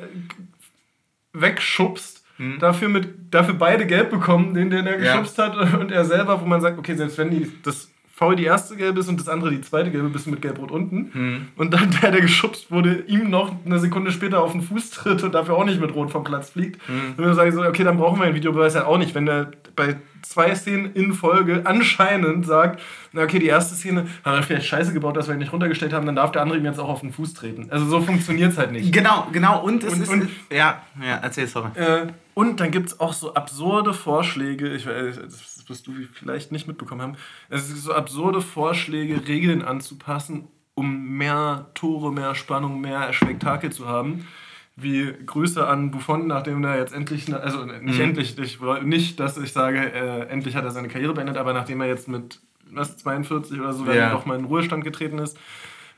[2.39, 5.05] wegschubst, dafür, mit, dafür beide gelb bekommen, den, den er Mhm.
[5.05, 5.13] Ja.
[5.13, 8.45] geschubst hat und er selber, wo man sagt, okay, selbst wenn die, das Foul die
[8.47, 11.11] erste gelbe ist und das andere die zweite gelbe, bist du mit gelb-rot unten.
[11.15, 11.49] Mhm.
[11.57, 15.23] Und dann der, der geschubst wurde, ihm noch eine Sekunde später auf den Fuß tritt
[15.23, 16.81] und dafür auch nicht mit rot vom Platz fliegt.
[16.89, 17.15] Mhm.
[17.17, 19.53] Und wir sagen so, okay, dann brauchen wir ein Videobeweis halt auch nicht, wenn der
[19.77, 22.83] bei zwei Szenen in Folge anscheinend sagt,
[23.13, 25.93] na okay, die erste Szene hat er vielleicht scheiße gebaut, dass wir ihn nicht runtergestellt
[25.93, 27.69] haben, dann darf der andere ihm jetzt auch auf den Fuß treten.
[27.71, 28.93] Also so funktioniert es halt nicht.
[28.93, 29.63] Genau, genau.
[29.63, 30.09] Und es Und- ist.
[30.09, 31.69] und- ja, ja, erzähl, sorry.
[31.77, 32.09] Äh,
[32.39, 36.69] und dann gibt es auch so absurde Vorschläge, ich weiß, das wirst du vielleicht nicht
[36.69, 37.17] mitbekommen haben,
[37.49, 43.89] es ist so absurde Vorschläge, Regeln anzupassen, um mehr Tore, mehr Spannung, mehr Spektakel zu
[43.89, 44.29] haben.
[44.77, 48.01] wie Grüße an Buffon, nachdem er jetzt endlich, also nicht mhm.
[48.01, 51.81] endlich, ich, nicht, dass ich sage, äh, endlich hat er seine Karriere beendet, aber nachdem
[51.81, 52.39] er jetzt mit
[52.71, 54.11] was, 42 oder so dann ja.
[54.13, 55.37] doch mal in den Ruhestand getreten ist,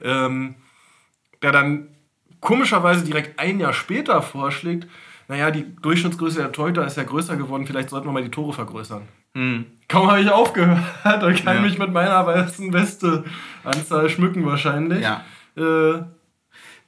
[0.00, 0.54] ähm,
[1.42, 1.88] der dann
[2.40, 4.88] komischerweise direkt ein Jahr später vorschlägt,
[5.30, 8.52] naja, die Durchschnittsgröße der Torhüter ist ja größer geworden, vielleicht sollten wir mal die Tore
[8.52, 9.06] vergrößern.
[9.34, 9.66] Mhm.
[9.86, 11.62] Kaum habe ich aufgehört und kann ja.
[11.62, 13.22] mich mit meiner weißen Weste
[13.62, 15.02] Anzahl schmücken wahrscheinlich.
[15.02, 15.24] Ja.
[15.56, 16.02] Äh,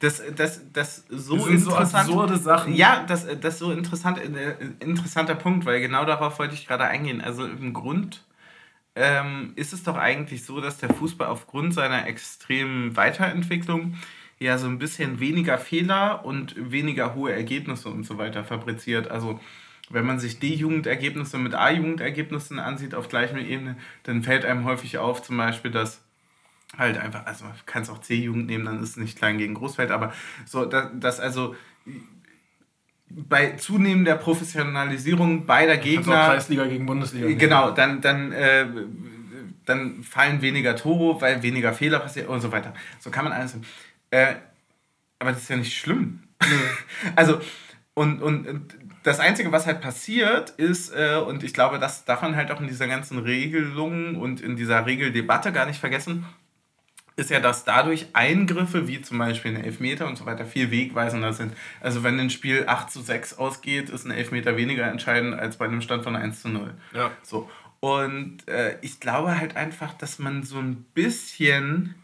[0.00, 2.06] das, das, das so das interessant.
[2.08, 2.74] So absurde Sachen.
[2.74, 7.20] Ja, das, das so interessant, äh, interessanter Punkt, weil genau darauf wollte ich gerade eingehen.
[7.20, 8.24] Also im Grund
[8.96, 13.94] ähm, ist es doch eigentlich so, dass der Fußball aufgrund seiner extremen Weiterentwicklung
[14.42, 19.10] ja so ein bisschen weniger Fehler und weniger hohe Ergebnisse und so weiter fabriziert.
[19.10, 19.40] Also
[19.90, 25.22] wenn man sich D-Jugendergebnisse mit A-Jugendergebnissen ansieht auf gleicher Ebene, dann fällt einem häufig auf,
[25.22, 26.02] zum Beispiel, dass
[26.78, 29.54] halt einfach, also man kann es auch C-Jugend nehmen, dann ist es nicht klein gegen
[29.54, 30.12] Großfeld, aber
[30.46, 31.54] so, dass, dass also
[33.10, 36.26] bei zunehmender Professionalisierung beider Gegner.
[36.26, 37.28] Kreisliga gegen Bundesliga.
[37.28, 38.66] Genau, dann, dann, äh,
[39.66, 42.72] dann fallen weniger Tore, weil weniger Fehler passieren und so weiter.
[43.00, 43.56] So kann man alles.
[44.12, 44.34] Äh,
[45.18, 46.22] aber das ist ja nicht schlimm.
[47.16, 47.40] also,
[47.94, 52.22] und, und, und das Einzige, was halt passiert, ist, äh, und ich glaube, das darf
[52.22, 56.26] man halt auch in dieser ganzen Regelung und in dieser Regeldebatte gar nicht vergessen,
[57.16, 61.32] ist ja, dass dadurch Eingriffe, wie zum Beispiel ein Elfmeter und so weiter, viel wegweisender
[61.32, 61.54] sind.
[61.80, 65.66] Also wenn ein Spiel 8 zu 6 ausgeht, ist ein Elfmeter weniger entscheidend als bei
[65.66, 66.74] einem Stand von 1 zu 0.
[66.94, 67.10] Ja.
[67.22, 67.50] So.
[67.80, 71.96] Und äh, ich glaube halt einfach, dass man so ein bisschen,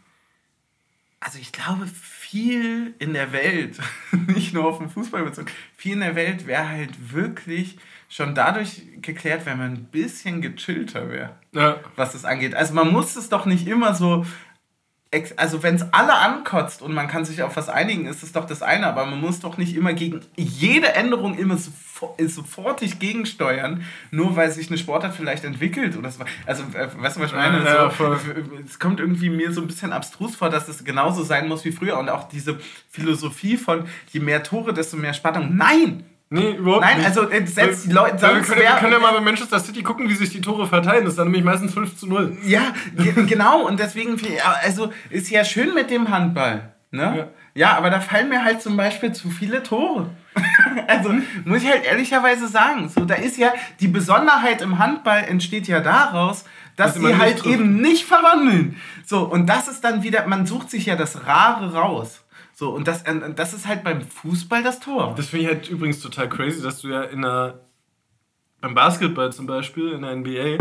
[1.19, 3.77] also ich glaube, viel in der Welt,
[4.27, 8.81] nicht nur auf den Fußball bezogen, viel in der Welt wäre halt wirklich schon dadurch
[9.01, 11.79] geklärt, wenn man ein bisschen gechillter wäre, ja.
[11.95, 12.55] was das angeht.
[12.55, 14.25] Also man muss es doch nicht immer so
[15.37, 18.45] also wenn es alle ankotzt und man kann sich auf was einigen, ist es doch
[18.45, 21.57] das eine, aber man muss doch nicht immer gegen jede Änderung immer
[22.27, 26.23] sofortig gegensteuern, nur weil sich eine Sportart vielleicht entwickelt oder so.
[26.45, 27.63] Also, äh, weißt du, was ich meine?
[27.63, 28.15] Ja, so,
[28.65, 31.71] es kommt irgendwie mir so ein bisschen abstrus vor, dass es genauso sein muss wie
[31.71, 35.55] früher und auch diese Philosophie von je mehr Tore, desto mehr Spannung.
[35.55, 36.03] Nein!
[36.31, 37.07] Nee, überhaupt Nein, nicht.
[37.07, 39.81] also äh, selbst die Leute sagen, wir können, wir können ja mal bei Manchester City
[39.81, 41.03] gucken, wie sich die Tore verteilen.
[41.03, 42.37] Das ist dann nämlich meistens 5 zu 0.
[42.45, 42.73] Ja,
[43.25, 43.65] genau.
[43.65, 44.15] Und deswegen,
[44.63, 46.71] also ist ja schön mit dem Handball.
[46.91, 47.29] Ne?
[47.55, 47.69] Ja.
[47.69, 50.11] ja, aber da fallen mir halt zum Beispiel zu viele Tore.
[50.87, 51.13] also
[51.45, 55.79] muss ich halt ehrlicherweise sagen, so da ist ja die Besonderheit im Handball entsteht ja
[55.79, 57.55] daraus, dass sie halt trifft.
[57.55, 58.77] eben nicht verwandeln.
[59.05, 62.21] So und das ist dann wieder, man sucht sich ja das Rare raus.
[62.59, 65.13] So, und das, äh, das ist halt beim Fußball das Tor.
[65.15, 67.61] Das finde ich halt übrigens total crazy, dass du ja in einer,
[68.59, 70.57] beim Basketball zum Beispiel, in der NBA,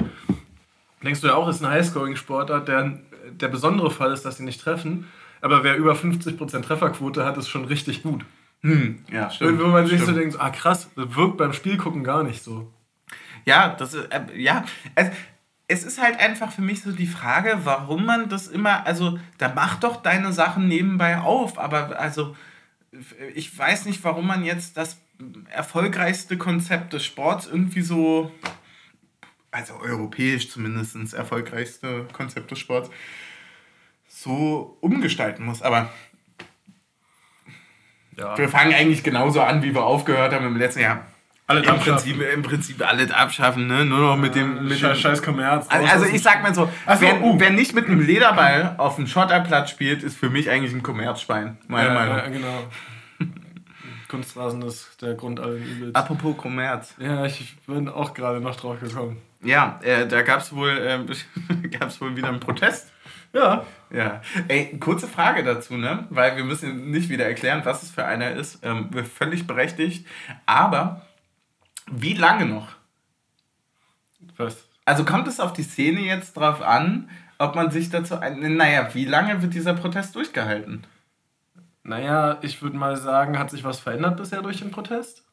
[1.02, 3.00] denkst du ja auch, ist ein Highscoring-Sportart, der,
[3.32, 5.08] der besondere Fall ist, dass sie nicht treffen.
[5.40, 8.24] Aber wer über 50% Trefferquote hat, ist schon richtig gut.
[8.62, 9.61] Hm, ja, stimmt.
[9.61, 12.72] Wo man sich so denkt, ah krass, das wirkt beim Spielgucken gar nicht so.
[13.44, 15.12] Ja, das ist, äh, ja, also,
[15.68, 19.52] es ist halt einfach für mich so die Frage, warum man das immer, also da
[19.54, 22.34] mach doch deine Sachen nebenbei auf, aber also
[23.34, 24.98] ich weiß nicht, warum man jetzt das
[25.50, 28.32] erfolgreichste Konzept des Sports irgendwie so,
[29.50, 32.90] also europäisch zumindest erfolgreichste Konzept des Sports,
[34.09, 35.61] so umgestalten muss.
[35.61, 35.92] Aber
[38.18, 38.36] ja.
[38.36, 41.06] wir fangen eigentlich genauso an, wie wir aufgehört haben im letzten Jahr.
[41.46, 43.86] Alle Im Prinzip, Im Prinzip alles abschaffen, ne?
[43.86, 44.68] Nur noch mit dem.
[44.68, 45.66] Mit Scheiß, Scheiß Kommerz.
[45.70, 47.40] Also, also ich sag mal so, so wer, uh.
[47.40, 51.56] wer, nicht mit einem Lederball auf dem Schotterplatz spielt, ist für mich eigentlich ein Kommerzschwein.
[51.66, 52.16] Meine ja, Meinung.
[52.18, 52.64] Ja, genau.
[54.08, 55.94] Kunstrasen ist der Grund allen Übels.
[55.94, 56.94] Apropos Kommerz.
[56.98, 59.16] Ja, ich bin auch gerade noch drauf gekommen.
[59.42, 60.98] Ja, äh, da gab es wohl, äh,
[62.00, 62.92] wohl wieder einen Protest.
[63.32, 63.64] Ja.
[63.90, 64.22] Ja.
[64.48, 66.06] Ey, kurze Frage dazu, ne?
[66.10, 68.60] Weil wir müssen nicht wieder erklären, was es für einer ist.
[68.62, 70.06] Ähm, völlig berechtigt.
[70.46, 71.02] Aber
[71.90, 72.68] wie lange noch?
[74.36, 74.68] Was?
[74.84, 78.56] Also kommt es auf die Szene jetzt drauf an, ob man sich dazu ein.
[78.56, 80.86] Naja, wie lange wird dieser Protest durchgehalten?
[81.82, 85.24] Naja, ich würde mal sagen, hat sich was verändert bisher durch den Protest?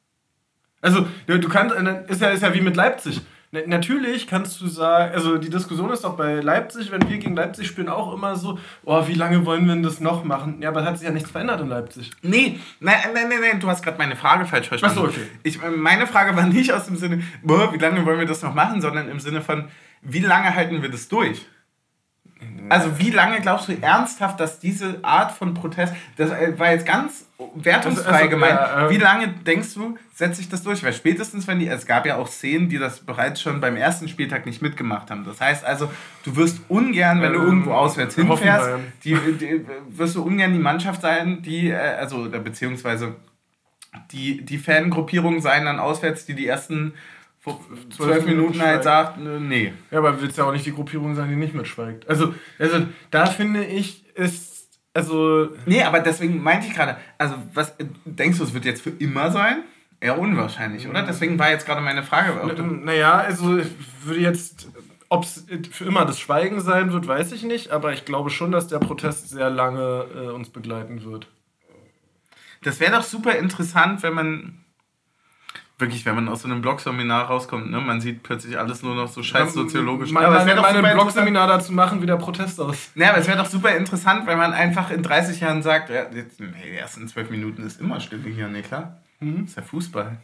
[0.82, 3.22] Also, du kannst, äh, ist ja, ist ja wie mit Leipzig.
[3.66, 7.68] Natürlich kannst du sagen, also die Diskussion ist doch bei Leipzig, wenn wir gegen Leipzig
[7.68, 10.62] spielen, auch immer so, oh, wie lange wollen wir denn das noch machen?
[10.62, 12.12] Ja, aber es hat sich ja nichts verändert in Leipzig.
[12.22, 15.00] Nee, nein, nein, nein, nein du hast gerade meine Frage falsch verstanden.
[15.00, 15.28] Achso, okay.
[15.44, 18.54] Ich, meine Frage war nicht aus dem Sinne, boah, wie lange wollen wir das noch
[18.54, 19.70] machen, sondern im Sinne von,
[20.02, 21.46] wie lange halten wir das durch?
[22.70, 27.26] Also wie lange glaubst du ernsthaft, dass diese Art von Protest, das war jetzt ganz
[27.56, 30.84] wertungsfrei also, also, gemeint, ja, äh, wie lange denkst du, setzt sich das durch?
[30.84, 34.08] Weil spätestens, wenn die, es gab ja auch Szenen, die das bereits schon beim ersten
[34.08, 35.26] Spieltag nicht mitgemacht haben.
[35.26, 35.92] Das heißt also,
[36.24, 38.70] du wirst ungern, wenn du ähm, irgendwo auswärts hinfährst,
[39.04, 43.16] die, die, wirst du ungern die Mannschaft sein, die, äh, also beziehungsweise
[44.12, 46.94] die, die Fangruppierung sein dann auswärts, die die ersten
[47.96, 49.74] zwölf Minuten halt sagt, nee.
[49.92, 52.10] Ja, aber willst ja auch nicht die Gruppierung sein, die nicht mitschweigt.
[52.10, 55.50] Also, also da finde ich, ist, also...
[55.66, 57.76] Nee, aber deswegen meinte ich gerade, also was,
[58.06, 59.64] denkst du, es wird jetzt für immer sein?
[60.00, 61.04] Eher unwahrscheinlich, oder?
[61.04, 62.34] Deswegen war jetzt gerade meine Frage.
[62.84, 63.68] Naja, also ich
[64.04, 64.68] würde jetzt,
[65.10, 68.52] ob es für immer das Schweigen sein wird, weiß ich nicht, aber ich glaube schon,
[68.52, 71.28] dass der Protest sehr lange äh, uns begleiten wird.
[72.64, 74.65] Das wäre doch super interessant, wenn man
[75.78, 79.10] wirklich, wenn man aus so einem Blogseminar rauskommt, ne, man sieht plötzlich alles nur noch
[79.10, 80.12] so scheiß soziologisch.
[80.12, 82.92] Man, aber es wäre doch ein Blogseminar dazu machen, wie der Protest aus.
[82.96, 86.06] Ja, aber es wäre doch super interessant, wenn man einfach in 30 Jahren sagt, ja,
[86.14, 89.02] jetzt, nee, die ersten zwölf Minuten ist immer Stille hier, ne, klar.
[89.20, 89.42] Mhm.
[89.42, 90.18] Das ist ja Fußball.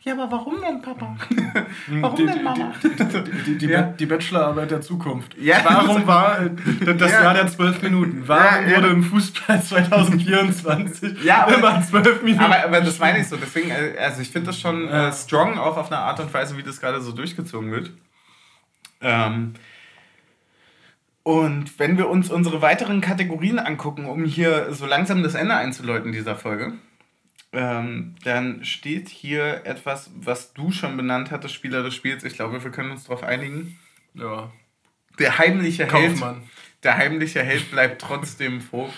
[0.00, 1.16] Ja, aber warum denn, Papa?
[2.00, 2.72] warum die, denn, Mama?
[2.82, 3.82] Die, die, die, ja.
[3.82, 5.36] die, Bachelorarbeit der Zukunft.
[5.38, 6.50] Ja, warum war
[6.96, 7.22] das ja.
[7.22, 8.22] Jahr der zwölf Minuten?
[8.26, 12.44] Warum ja, wurde im Fußball 2024 ja, aber, immer zwölf Minuten?
[12.44, 13.36] Aber, aber das meine ich so.
[13.36, 16.56] Deswegen, äh, also ich finde das schon äh, strong, auch auf eine Art und Weise,
[16.56, 17.90] wie das gerade so durchgezogen wird.
[19.00, 19.54] Ähm,
[21.22, 26.10] und wenn wir uns unsere weiteren Kategorien angucken, um hier so langsam das Ende einzuläuten
[26.12, 26.72] dieser Folge,
[27.52, 32.24] ähm, dann steht hier etwas, was du schon benannt hattest, Spieler des Spiels.
[32.24, 33.78] Ich glaube, wir können uns darauf einigen.
[34.14, 34.50] Ja.
[35.18, 36.36] Der heimliche Kaufmann.
[36.36, 36.50] Held.
[36.82, 38.94] Der heimliche Held bleibt trotzdem Vogt.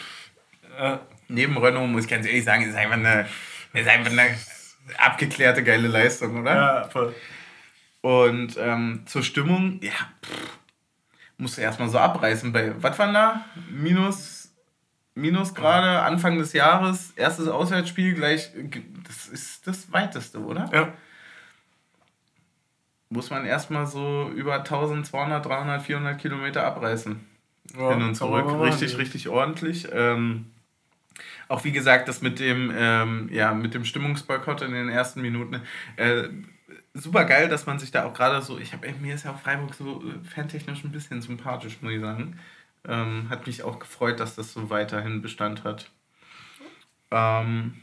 [0.78, 0.98] Äh.
[1.26, 3.26] Neben Renault muss ich ganz ehrlich sagen, ist einfach eine,
[3.72, 4.36] ist einfach eine
[4.98, 6.54] abgeklärte geile Leistung, oder?
[6.54, 7.14] Ja, voll.
[8.02, 9.92] Und ähm, zur Stimmung, ja,
[10.22, 10.58] pff,
[11.38, 12.52] musst du erstmal so abreißen.
[12.52, 13.44] Bei, was waren da?
[13.70, 14.33] Minus
[15.14, 18.50] Minusgrade Anfang des Jahres, erstes Auswärtsspiel gleich,
[19.06, 20.68] das ist das weiteste, oder?
[20.72, 20.92] Ja.
[23.10, 27.20] Muss man erstmal so über 1200, 300, 400 Kilometer abreißen.
[27.78, 28.46] Ja, Hin und zurück.
[28.60, 29.88] Richtig, richtig ordentlich.
[29.92, 30.46] Ähm,
[31.48, 35.60] auch wie gesagt, das mit dem, ähm, ja, mit dem Stimmungsboykott in den ersten Minuten.
[35.96, 36.24] Äh,
[36.94, 39.40] super geil, dass man sich da auch gerade so, ich habe mir ist ja auch
[39.40, 42.38] Freiburg so äh, fantechnisch ein bisschen sympathisch, muss ich sagen.
[42.86, 45.90] Ähm, hat mich auch gefreut, dass das so weiterhin Bestand hat.
[47.10, 47.74] Ähm,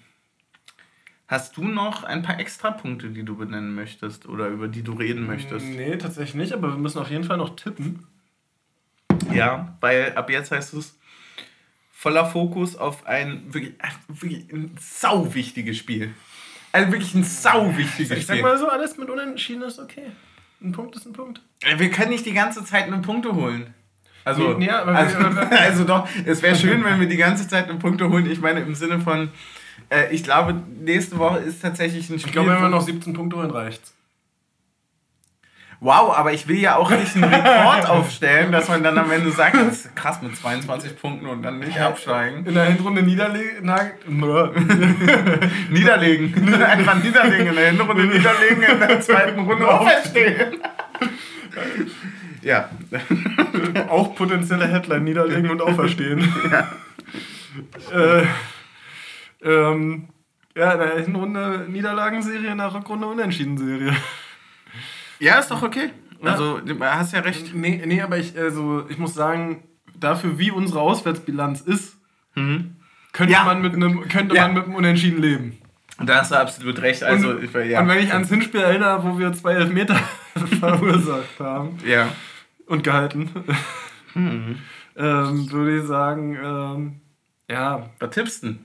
[1.28, 5.26] hast du noch ein paar Extrapunkte, die du benennen möchtest oder über die du reden
[5.26, 5.66] möchtest?
[5.66, 8.06] Nee, tatsächlich nicht, aber wir müssen auf jeden Fall noch tippen.
[9.34, 11.00] Ja, weil ab jetzt heißt es
[11.92, 13.76] voller Fokus auf ein wirklich,
[14.08, 16.14] wirklich ein sau wichtiges Spiel.
[16.72, 18.18] Also wirklich ein sau wichtiges Spiel.
[18.18, 20.12] Ich sag mal so, alles mit Unentschieden ist okay.
[20.62, 21.42] Ein Punkt ist ein Punkt.
[21.78, 23.74] Wir können nicht die ganze Zeit nur Punkte holen.
[24.24, 25.18] Also, nee, also,
[25.50, 28.30] also, doch, es wäre schön, wenn wir die ganze Zeit eine Punkte holen.
[28.30, 29.30] Ich meine, im Sinne von,
[29.90, 32.28] äh, ich glaube, nächste Woche ist tatsächlich ein Spiel.
[32.28, 33.94] Ich glaube, wenn wir noch 17 Punkte holen, reicht's.
[35.84, 39.32] Wow, aber ich will ja auch nicht einen Rekord aufstellen, dass man dann am Ende
[39.32, 42.46] sagt, das ist krass mit 22 Punkten und dann nicht absteigen.
[42.46, 43.66] In der Hinrunde niederlegen.
[45.72, 46.54] niederlegen.
[46.64, 47.48] Einfach niederlegen.
[47.48, 50.60] In der Hinrunde niederlegen, in der zweiten Runde auferstehen.
[52.42, 52.70] Ja.
[53.90, 56.28] Auch potenzielle Headline niederlegen und auferstehen.
[56.52, 56.68] Ja.
[57.92, 58.26] Äh,
[59.44, 60.08] ähm,
[60.56, 63.94] ja, in der Hinrunde Niederlagenserie, in der Rückrunde Unentschieden-Serie.
[65.20, 65.90] Ja, ist doch okay.
[66.22, 67.54] Also, du hast ja recht.
[67.54, 69.64] Nee, nee aber ich, also, ich muss sagen,
[70.00, 71.98] dafür, wie unsere Auswärtsbilanz ist,
[72.36, 72.78] mhm.
[73.12, 73.44] könnte, ja.
[73.44, 74.44] man, mit einem, könnte ja.
[74.44, 75.58] man mit einem Unentschieden leben.
[76.00, 77.04] Da hast du absolut recht.
[77.04, 77.82] Also, und, ich, ja.
[77.82, 80.00] und wenn ich ans Hinspiel erinnere, wo wir zwei Elfmeter
[80.62, 81.78] verursacht haben.
[81.86, 82.08] Ja
[82.72, 83.30] und gehalten.
[84.14, 84.60] Hm.
[84.98, 87.02] ähm, würde ich sagen, ähm,
[87.50, 87.90] ja.
[88.00, 88.58] Was tippst du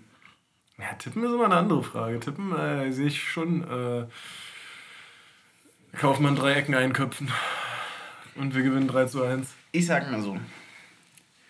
[0.76, 2.18] Ja, tippen ist immer eine andere Frage.
[2.18, 3.62] Tippen äh, sehe ich schon.
[3.62, 4.06] Äh,
[5.96, 7.30] Kaufmann drei Ecken einköpfen.
[8.34, 9.54] Und wir gewinnen 3 zu 1.
[9.72, 10.36] Ich sag mal so.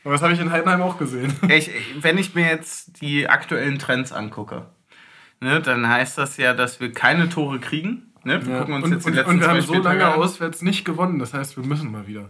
[0.04, 1.32] Aber das habe ich in Heidenheim auch gesehen.
[1.48, 4.66] Ich, wenn ich mir jetzt die aktuellen Trends angucke,
[5.40, 8.12] ne, dann heißt das ja, dass wir keine Tore kriegen.
[8.22, 8.44] Ne?
[8.46, 8.58] Wir ja.
[8.60, 11.18] gucken uns und, jetzt die letzten und wir haben so lange auswärts nicht gewonnen.
[11.18, 12.28] Das heißt, wir müssen mal wieder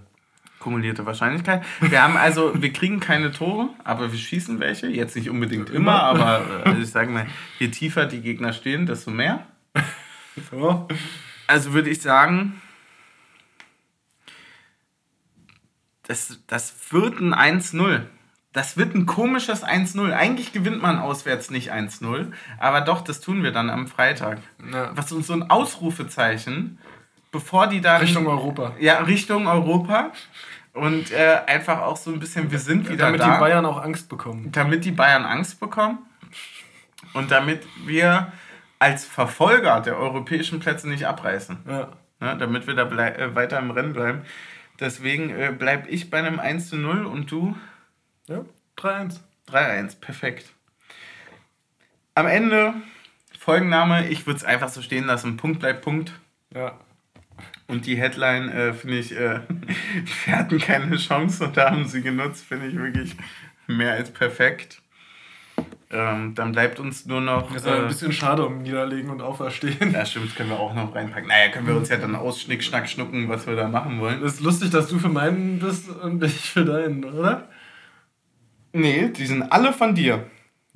[0.67, 1.65] kumulierte Wahrscheinlichkeit.
[1.79, 4.89] Wir haben also, wir kriegen keine Tore, aber wir schießen welche.
[4.89, 7.29] Jetzt nicht unbedingt immer, aber also ich sage mal,
[7.61, 9.47] je tiefer die Gegner stehen, desto mehr.
[10.51, 10.89] So.
[11.47, 12.61] Also würde ich sagen,
[16.03, 18.01] das, das wird ein 1-0.
[18.53, 20.13] Das wird ein komisches 1-0.
[20.13, 24.41] Eigentlich gewinnt man auswärts nicht 1-0, aber doch, das tun wir dann am Freitag.
[24.73, 24.91] Ja.
[24.97, 26.81] Was uns so ein Ausrufezeichen,
[27.31, 28.01] bevor die dann.
[28.01, 28.75] Richtung Europa.
[28.81, 30.13] Ja, Richtung Europa.
[30.77, 33.25] Und äh, einfach auch so ein bisschen, wir sind wieder damit da.
[33.25, 34.53] Damit die Bayern auch Angst bekommen.
[34.53, 35.99] Damit die Bayern Angst bekommen.
[37.15, 38.31] Und damit wir
[38.79, 41.59] als Verfolger der europäischen Plätze nicht abreißen.
[41.67, 41.89] Ja.
[42.21, 44.23] Ne, damit wir da äh, weiter im Rennen bleiben.
[44.79, 47.57] Deswegen äh, bleibe ich bei einem 1 zu 0 und du?
[48.27, 48.45] Ja,
[48.77, 49.21] 3-1.
[49.49, 50.53] 3-1, perfekt.
[52.15, 52.75] Am Ende
[53.39, 55.39] Folgenname, ich würde es einfach so stehen lassen.
[55.39, 56.13] Punkt bleibt Punkt.
[56.55, 56.79] Ja.
[57.69, 59.41] Und die Headline äh, finde ich, äh,
[60.25, 63.17] wir hatten keine Chance und da haben sie genutzt, finde ich wirklich
[63.67, 64.83] mehr als perfekt.
[65.89, 67.53] Ähm, dann bleibt uns nur noch.
[67.53, 69.93] Das ist äh, ein bisschen schade um Niederlegen und Auferstehen.
[69.93, 71.29] Ja, stimmt, das können wir auch noch reinpacken.
[71.29, 74.21] Naja, können wir uns ja dann ausschnick, schnack, schnucken, was wir da machen wollen.
[74.21, 77.49] Das ist lustig, dass du für meinen bist und ich für deinen, oder?
[78.73, 80.27] Nee, die sind alle von dir.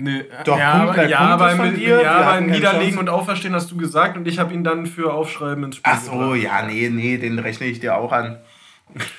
[0.03, 2.03] Nee, Doch, ja, aber, ja, aber, von dir.
[2.03, 5.65] ja, aber Niederlegen und Auferstehen hast du gesagt und ich habe ihn dann für Aufschreiben
[5.65, 6.37] ins Spiel Ach so, gebracht.
[6.39, 8.39] ja, nee, nee, den rechne ich dir auch an.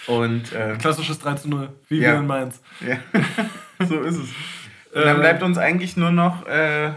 [0.07, 2.13] Und, äh, Klassisches 3 zu 0, wie ja.
[2.13, 2.61] wir in Mainz.
[2.86, 2.97] Ja,
[3.86, 4.29] so ist es.
[4.93, 5.19] Und dann äh.
[5.19, 6.91] bleibt uns eigentlich nur noch äh,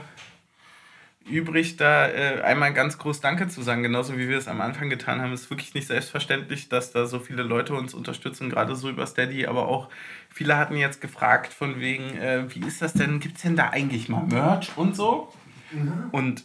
[1.27, 4.91] übrig, da äh, einmal ganz groß Danke zu sagen, genauso wie wir es am Anfang
[4.91, 5.33] getan haben.
[5.33, 9.07] Es ist wirklich nicht selbstverständlich, dass da so viele Leute uns unterstützen, gerade so über
[9.07, 9.89] Steady, aber auch
[10.29, 13.71] viele hatten jetzt gefragt von wegen, äh, wie ist das denn, gibt es denn da
[13.71, 15.33] eigentlich mal Merch und so?
[15.73, 16.09] Mhm.
[16.13, 16.45] Und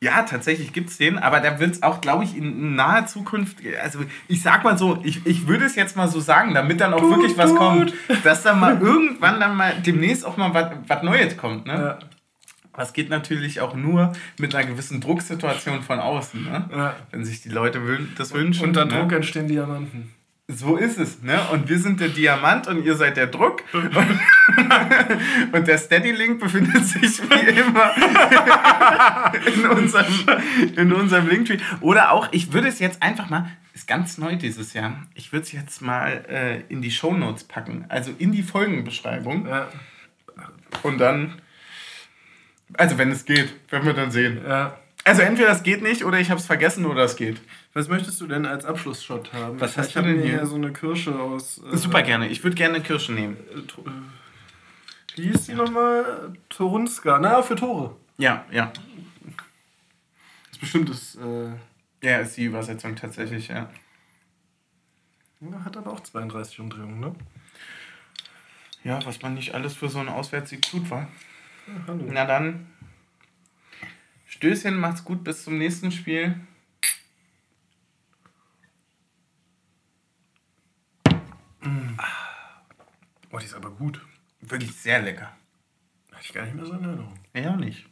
[0.00, 3.58] ja, tatsächlich gibt es den, aber da wird es auch, glaube ich, in naher Zukunft,
[3.80, 6.92] also ich sag mal so, ich, ich würde es jetzt mal so sagen, damit dann
[6.92, 7.58] auch tut, wirklich was tut.
[7.58, 7.94] kommt,
[8.24, 11.66] dass dann mal irgendwann dann mal demnächst auch mal was Neues kommt.
[11.66, 11.72] Ne?
[11.74, 11.98] Ja.
[12.76, 16.68] Das geht natürlich auch nur mit einer gewissen Drucksituation von außen, ne?
[16.70, 16.96] Ja.
[17.10, 17.80] wenn sich die Leute
[18.16, 18.64] das wünschen.
[18.64, 18.92] Unter ne?
[18.92, 20.12] Druck entstehen Diamanten.
[20.48, 21.40] So ist es, ne?
[21.52, 23.62] Und wir sind der Diamant und ihr seid der Druck.
[25.52, 27.92] und der Steady-Link befindet sich wie immer
[29.46, 30.14] in unserem,
[30.76, 31.58] in unserem Linktree.
[31.80, 35.44] Oder auch, ich würde es jetzt einfach mal, ist ganz neu dieses Jahr, ich würde
[35.44, 37.86] es jetzt mal äh, in die Show Notes packen.
[37.88, 39.46] Also in die Folgenbeschreibung.
[39.46, 39.68] Ja.
[40.82, 41.40] Und dann,
[42.74, 44.40] also wenn es geht, werden wir dann sehen.
[44.46, 44.78] Ja.
[45.04, 47.40] Also entweder das geht nicht oder ich habe es vergessen oder es geht.
[47.72, 49.60] Was möchtest du denn als Abschlussshot haben?
[49.60, 50.46] Was hast du denn hier?
[50.46, 51.60] so eine Kirsche aus.
[51.72, 52.28] Äh, Super gerne.
[52.28, 53.36] Ich würde gerne eine Kirsche nehmen.
[53.36, 56.32] Äh, wie hieß die nochmal?
[56.48, 57.18] Torunska.
[57.18, 57.96] Na, für Tore.
[58.18, 58.72] Ja, ja.
[58.72, 61.16] Das ist bestimmt das.
[61.16, 61.52] Äh
[62.02, 63.68] ja, ist die Übersetzung tatsächlich, ja.
[65.64, 67.14] Hat aber auch 32 Umdrehungen, ne?
[68.84, 71.08] Ja, was man nicht alles für so einen Auswärtssieg tut, war.
[71.86, 72.04] Hallo.
[72.10, 72.66] Na dann.
[74.26, 76.34] Stößchen, macht's gut, bis zum nächsten Spiel.
[81.60, 81.96] Mm.
[83.30, 84.04] Oh, die ist aber gut.
[84.40, 85.30] Wirklich sehr lecker.
[86.10, 87.14] Hatte ich gar nicht mehr so in Erinnerung.
[87.34, 87.86] Ja, auch nicht.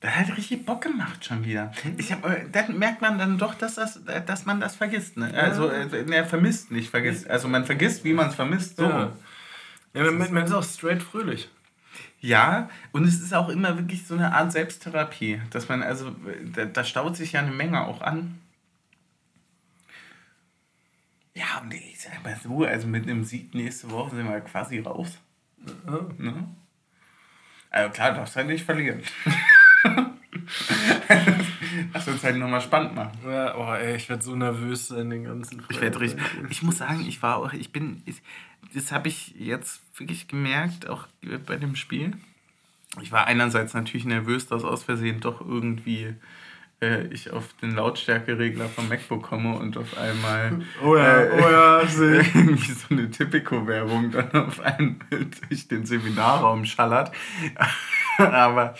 [0.00, 1.72] Das hat richtig Bock gemacht schon wieder.
[1.96, 5.16] Ich hab, äh, dann merkt man dann doch, dass, das, dass man das vergisst.
[5.16, 5.32] Ne?
[5.34, 7.28] Also, äh, ne, vermisst, nicht vergisst.
[7.28, 8.76] Also man vergisst, wie man es vermisst.
[8.76, 8.84] So.
[8.84, 9.12] Ja,
[9.94, 11.50] ja man, man ist auch straight fröhlich.
[12.20, 16.14] Ja, und es ist auch immer wirklich so eine Art Selbsttherapie, dass man, also,
[16.54, 18.38] da, da staut sich ja eine Menge auch an.
[21.34, 24.80] Ja, und ich sag mal so, also mit einem Sieg nächste Woche sind wir quasi
[24.80, 25.18] raus.
[25.86, 26.06] Ja.
[26.16, 26.48] Ne?
[27.70, 29.02] Also klar, darfst halt nicht verlieren.
[31.92, 33.18] das wird es halt nochmal spannend machen.
[33.26, 36.24] Ja, oh ey, ich werde so nervös sein den ganzen Ich werde richtig.
[36.48, 38.22] Ich muss sagen, ich war auch, ich bin, ich,
[38.76, 41.06] das habe ich jetzt wirklich gemerkt, auch
[41.46, 42.12] bei dem Spiel.
[43.00, 46.14] Ich war einerseits natürlich nervös, dass aus Versehen doch irgendwie
[46.82, 51.50] äh, ich auf den Lautstärkeregler vom MacBook komme und auf einmal oh ja, äh, oh
[51.50, 51.80] ja,
[52.34, 54.96] irgendwie so eine Typico-Werbung dann auf einmal
[55.48, 57.12] durch den Seminarraum schallert.
[58.18, 58.74] Aber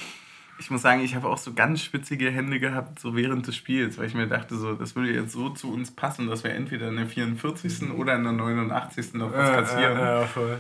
[0.58, 3.98] ich muss sagen, ich habe auch so ganz spitzige Hände gehabt, so während des Spiels,
[3.98, 6.88] weil ich mir dachte, so, das würde jetzt so zu uns passen, dass wir entweder
[6.88, 7.90] in der 44.
[7.92, 9.14] oder in der 89.
[9.14, 9.98] noch was kassieren.
[9.98, 10.58] Ja, ja, voll.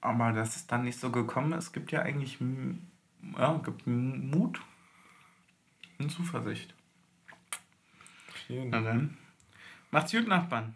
[0.00, 2.38] Aber dass es dann nicht so gekommen ist, gibt ja eigentlich
[3.38, 4.60] ja, gibt Mut
[5.98, 6.74] und Zuversicht.
[8.48, 9.16] Na dann.
[9.90, 10.74] Macht's gut, Nachbarn.